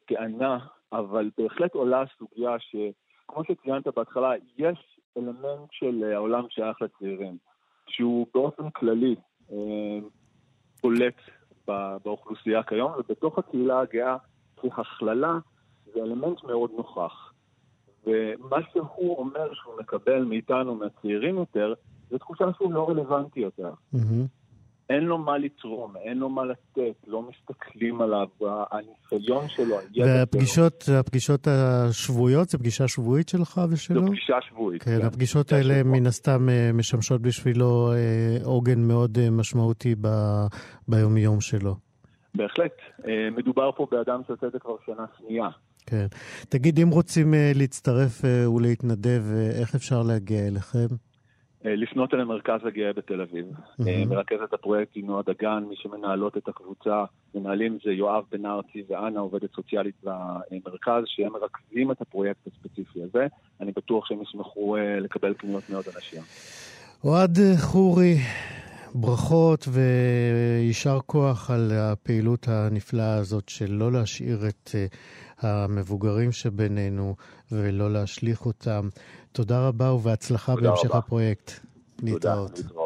[0.08, 0.58] טענה,
[0.92, 7.36] אבל בהחלט עולה הסוגיה שכמו שציינת בהתחלה, יש אלמנט של אה, העולם שייך לצעירים,
[7.88, 9.14] שהוא באופן כללי
[9.52, 9.98] אה,
[10.82, 11.20] בולט
[12.04, 14.16] באוכלוסייה כיום, ובתוך הקהילה הגאה
[14.56, 15.38] כהכללה
[15.94, 17.32] זה אלמנט מאוד נוכח.
[18.06, 21.74] ומה שהוא אומר שהוא מקבל מאיתנו, מהצעירים יותר,
[22.10, 23.70] זו תחושה שהוא לא רלוונטי יותר.
[23.94, 23.98] Mm-hmm.
[24.90, 28.26] אין לו מה לתרום, אין לו מה לתת, לא מסתכלים עליו,
[28.70, 30.96] הניסיון שלו, והפגישות, שלו.
[30.96, 34.00] הפגישות השבועיות, זו פגישה שבועית שלך ושלו?
[34.00, 34.82] זו פגישה שבועית.
[34.82, 35.92] כן, כן הפגישות האלה שבוע.
[35.92, 40.08] מן הסתם אה, משמשות בשבילו אה, עוגן מאוד אה, משמעותי ב,
[40.88, 41.85] ביומיום שלו.
[42.36, 42.72] בהחלט.
[43.36, 45.48] מדובר פה באדם שעושה את זה כבר שנה שנייה.
[45.86, 46.06] כן.
[46.48, 48.24] תגיד, אם רוצים להצטרף
[48.56, 49.22] ולהתנדב,
[49.60, 50.86] איך אפשר להגיע אליכם?
[51.66, 53.46] אה, לפנות אל המרכז הגאה בתל אביב.
[53.46, 54.08] Mm-hmm.
[54.08, 59.20] מרכזת הפרויקט היא נועה דגן, מי שמנהלות את הקבוצה, מנהלים זה יואב בן ארצי ואנה,
[59.20, 63.26] עובדת סוציאלית במרכז, שהם מרכזים את הפרויקט הספציפי הזה.
[63.60, 66.22] אני בטוח שהם ישמחו אה, לקבל פניות מעוד אנשים.
[67.04, 68.16] אוהד חורי,
[68.96, 74.70] ברכות ויישר כוח על הפעילות הנפלאה הזאת של לא להשאיר את
[75.40, 77.16] המבוגרים שבינינו
[77.52, 78.88] ולא להשליך אותם.
[79.32, 80.98] תודה רבה ובהצלחה תודה בהמשך רבה.
[80.98, 81.50] הפרויקט.
[82.02, 82.50] להתראות.
[82.50, 82.85] תודה, להתראות.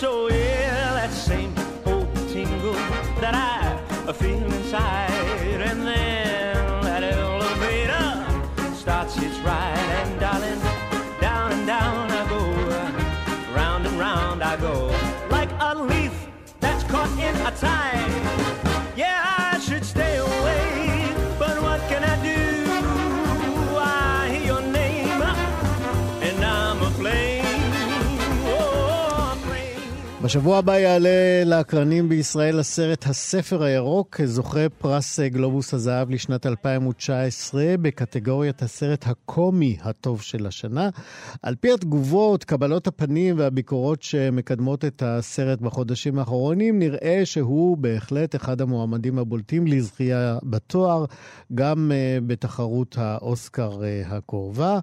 [0.00, 0.39] so,
[30.30, 38.62] בשבוע הבא יעלה לאקרנים בישראל הסרט הספר הירוק, זוכה פרס גלובוס הזהב לשנת 2019 בקטגוריית
[38.62, 40.88] הסרט הקומי הטוב של השנה.
[41.42, 48.60] על פי התגובות, קבלות הפנים והביקורות שמקדמות את הסרט בחודשים האחרונים, נראה שהוא בהחלט אחד
[48.60, 51.04] המועמדים הבולטים לזכייה בתואר,
[51.54, 54.78] גם uh, בתחרות האוסקר uh, הקרובה.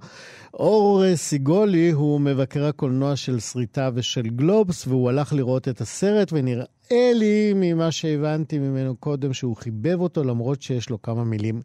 [0.53, 7.11] אור סיגולי הוא מבקר הקולנוע של שריטה ושל גלובס, והוא הלך לראות את הסרט, ונראה
[7.13, 11.55] לי, ממה שהבנתי ממנו קודם, שהוא חיבב אותו, למרות שיש לו כמה מילים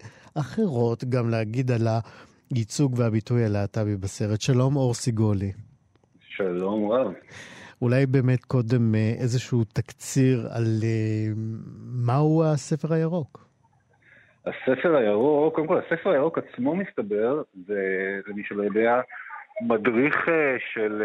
[0.40, 1.88] אחרות גם להגיד על
[2.54, 4.40] הייצוג והביטוי הלהט"בי בסרט.
[4.40, 5.52] שלום, אור סיגולי.
[6.20, 7.12] שלום רב.
[7.82, 11.38] אולי באמת קודם אה, איזשהו תקציר על uh,
[12.06, 13.48] מהו הספר הירוק.
[14.46, 17.82] הספר הירוק, קודם כל, הספר הירוק עצמו מסתבר, זה,
[18.26, 19.00] למי שלא יודע,
[19.60, 21.02] מדריך אה, של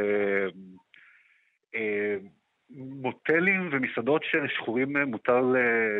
[2.75, 5.41] מוטלים ומסעדות שלשחורים מותר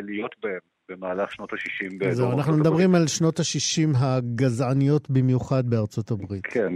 [0.02, 0.58] להיות בהם
[0.88, 2.10] במהלך שנות ה-60.
[2.10, 6.46] זהו, אנחנו מדברים על שנות ה-60 הגזעניות במיוחד בארצות הברית.
[6.46, 6.72] כן,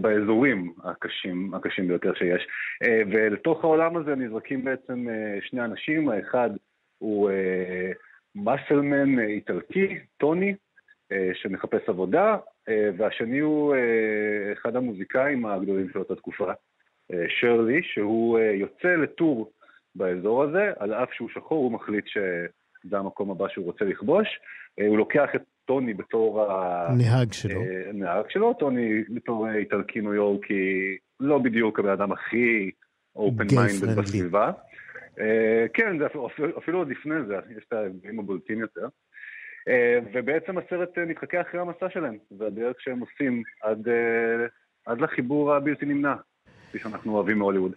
[0.00, 2.46] באזורים הקשים, הקשים ביותר שיש.
[2.82, 6.50] אה, ולתוך העולם הזה נזרקים בעצם אה, שני אנשים, האחד
[6.98, 7.30] הוא
[8.34, 10.54] מסלמן אה, איטלקי, טוני,
[11.34, 12.36] שמחפש עבודה,
[12.98, 13.74] והשני הוא
[14.52, 16.52] אחד המוזיקאים הגדולים של אותה תקופה,
[17.40, 19.52] שרלי, שהוא אה, יוצא לטור
[19.94, 24.28] באזור הזה, על אף שהוא שחור, הוא מחליט שזה המקום הבא שהוא רוצה לכבוש.
[24.80, 27.60] אה, הוא לוקח את טוני בתור הנהג שלו.
[27.88, 32.70] הנהג אה, שלו, טוני בתור איטלקי ניו יורקי, לא בדיוק הבן אדם הכי
[33.16, 34.52] open mind בסביבה.
[35.74, 36.06] כן, זה
[36.58, 38.86] אפילו עוד לפני זה, יש את ההבדלים הבולטים יותר.
[40.12, 43.88] ובעצם הסרט מתחקה אחרי המסע שלהם, והדרך שהם עושים עד,
[44.86, 46.14] עד לחיבור הבלתי נמנע
[46.70, 47.72] כפי שאנחנו אוהבים מהוליווד.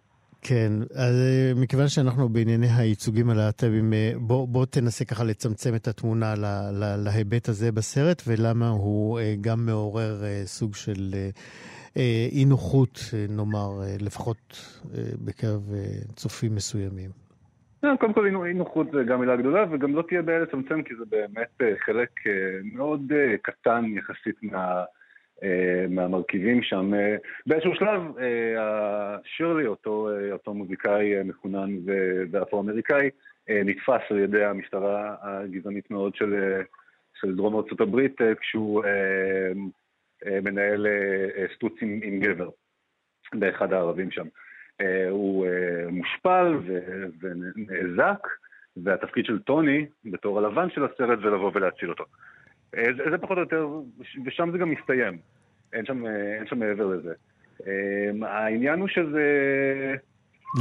[0.46, 5.88] כן, אז אה, מכיוון שאנחנו בענייני הייצוגים הלהט"בים, אה, בוא, בוא תנסה ככה לצמצם את
[5.88, 11.14] התמונה לה, לה, להיבט הזה בסרט, ולמה הוא אה, גם מעורר סוג של
[12.32, 13.70] אי נוחות, נאמר,
[14.00, 14.38] לפחות
[15.26, 15.62] בקרב
[16.16, 17.10] צופים מסוימים.
[18.00, 21.06] קודם כל אי נוחות זה גם מילה גדולה, וגם לא תהיה בעיה לצמצם, כי זה
[21.10, 22.10] באמת חלק
[22.64, 24.84] מאוד קטן יחסית מה...
[25.44, 26.94] אה, מהמרכיבים שם.
[26.94, 27.16] אה,
[27.46, 31.70] באיזשהו שלב, אה, שירלי, אותו, אותו מוזיקאי מחונן
[32.32, 33.10] ואפרו-אמריקאי,
[33.50, 36.62] נתפס על ידי המשטרה הגזענית מאוד של,
[37.22, 38.84] של דרום ארצות הברית כשהוא
[40.26, 40.88] מנהל
[41.56, 42.50] סטוץ עם, עם גבר
[43.34, 44.28] באחד הערבים שם.
[45.10, 45.48] הוא
[45.92, 46.58] מושפל
[47.22, 48.28] ונאזק,
[48.78, 52.06] והתפקיד של טוני, בתור הלבן של הסרט, זה לבוא ולהציל אותו.
[52.78, 53.68] אה, זה, זה פחות או יותר,
[54.26, 55.18] ושם זה גם מסתיים.
[55.74, 57.14] אין שם, אה, אין שם מעבר לזה.
[58.22, 59.24] העניין הוא שזה...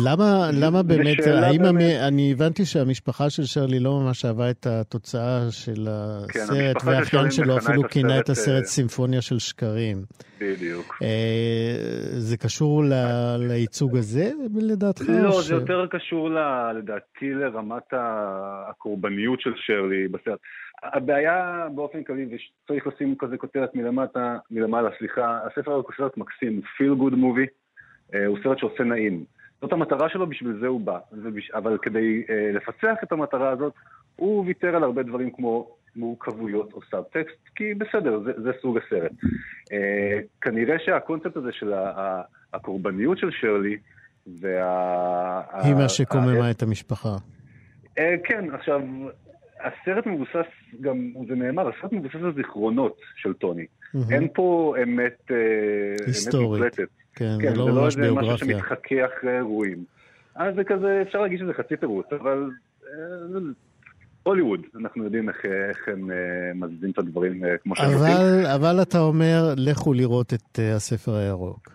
[0.05, 1.83] למה, למה באמת, האם באמת...
[1.83, 2.07] המ...
[2.09, 5.85] אני הבנתי שהמשפחה של שרלי לא ממש אהבה את התוצאה של
[6.29, 9.97] כן, הסרט, כן, והאחיין שלו אפילו כינה את הסרט סימפוניה של שקרים.
[10.41, 10.99] בדיוק.
[11.03, 11.77] אה,
[12.19, 12.93] זה קשור ל...
[13.39, 15.03] לייצוג הזה, לדעתך?
[15.09, 15.47] לא, ש...
[15.47, 16.39] זה יותר קשור ל...
[16.79, 20.39] לדעתי לרמת הקורבניות של שרלי בסרט.
[20.83, 26.65] הבעיה באופן כללי, וצריך לשים כזה כותרת מלמטה, מלמעלה, סליחה, הספר הוא סרט מקסים, הוא
[26.77, 27.47] פיל גוד מובי,
[28.27, 29.25] הוא סרט שעושה נעים.
[29.63, 30.99] זאת המטרה שלו, בשביל זה הוא בא.
[31.55, 33.73] אבל כדי אה, לפצח את המטרה הזאת,
[34.17, 39.11] הוא ויתר על הרבה דברים כמו מורכבויות או סאב-טקסט, כי בסדר, זה, זה סוג הסרט.
[39.73, 41.73] אה, כנראה שהקונספט הזה של
[42.53, 43.77] הקורבניות של שירלי,
[44.41, 45.43] וה...
[45.53, 47.17] היא מה שקוממה את המשפחה.
[47.99, 48.81] אה, כן, עכשיו,
[49.65, 50.51] הסרט מבוסס,
[50.81, 53.63] גם זה נאמר, הסרט מבוסס על זיכרונות של טוני.
[53.65, 53.99] Mm-hmm.
[54.11, 55.37] אין פה אמת, אה,
[56.07, 56.63] היסטורית.
[56.63, 56.89] אמת מוחלטת.
[57.15, 58.23] כן, כן, זה לא ממש ביוגרפיה.
[58.23, 59.85] זה לא משהו שמתחכה אחרי אירועים.
[60.35, 62.51] אז זה כזה, אפשר להגיד שזה חצי תירוץ, אבל
[62.87, 63.39] אה,
[64.23, 66.15] הוליווד, אנחנו יודעים איך, איך הם uh,
[66.55, 68.47] מזיזים את הדברים כמו שהם רוצים.
[68.55, 71.73] אבל, אתה אומר, לכו לראות את הספר הירוק.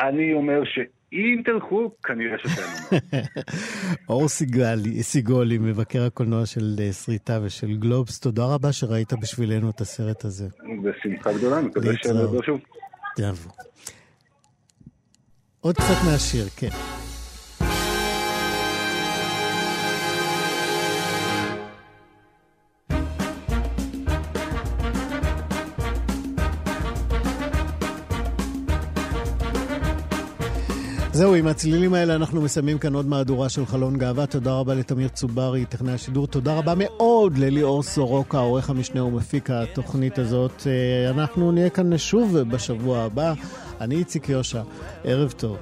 [0.00, 0.62] אני אומר
[1.10, 3.00] שאם תלכו, כנראה שתהנו.
[4.08, 10.24] אור סיגלי, סיגולי, מבקר הקולנוע של סריטה ושל גלובס, תודה רבה שראית בשבילנו את הסרט
[10.24, 10.48] הזה.
[10.82, 12.60] בשמחה גדולה, מקווה שנדבר שוב.
[13.18, 13.52] יבוא.
[15.60, 16.68] עוד קצת מהשיר, כן.
[31.20, 34.26] זהו, עם הצלילים האלה אנחנו מסיימים כאן עוד מהדורה של חלון גאווה.
[34.26, 36.26] תודה רבה לתמיר צוברי, טכנאי השידור.
[36.26, 40.66] תודה רבה מאוד לליאור סורוקה, עורך המשנה ומפיק התוכנית הזאת.
[40.66, 43.34] אה, אנחנו נהיה כאן שוב בשבוע הבא.
[43.80, 44.62] אני איציק יושע,
[45.04, 45.56] ערב טוב.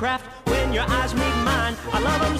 [0.00, 1.74] craft when your eyes meet mine.
[1.96, 2.36] I love them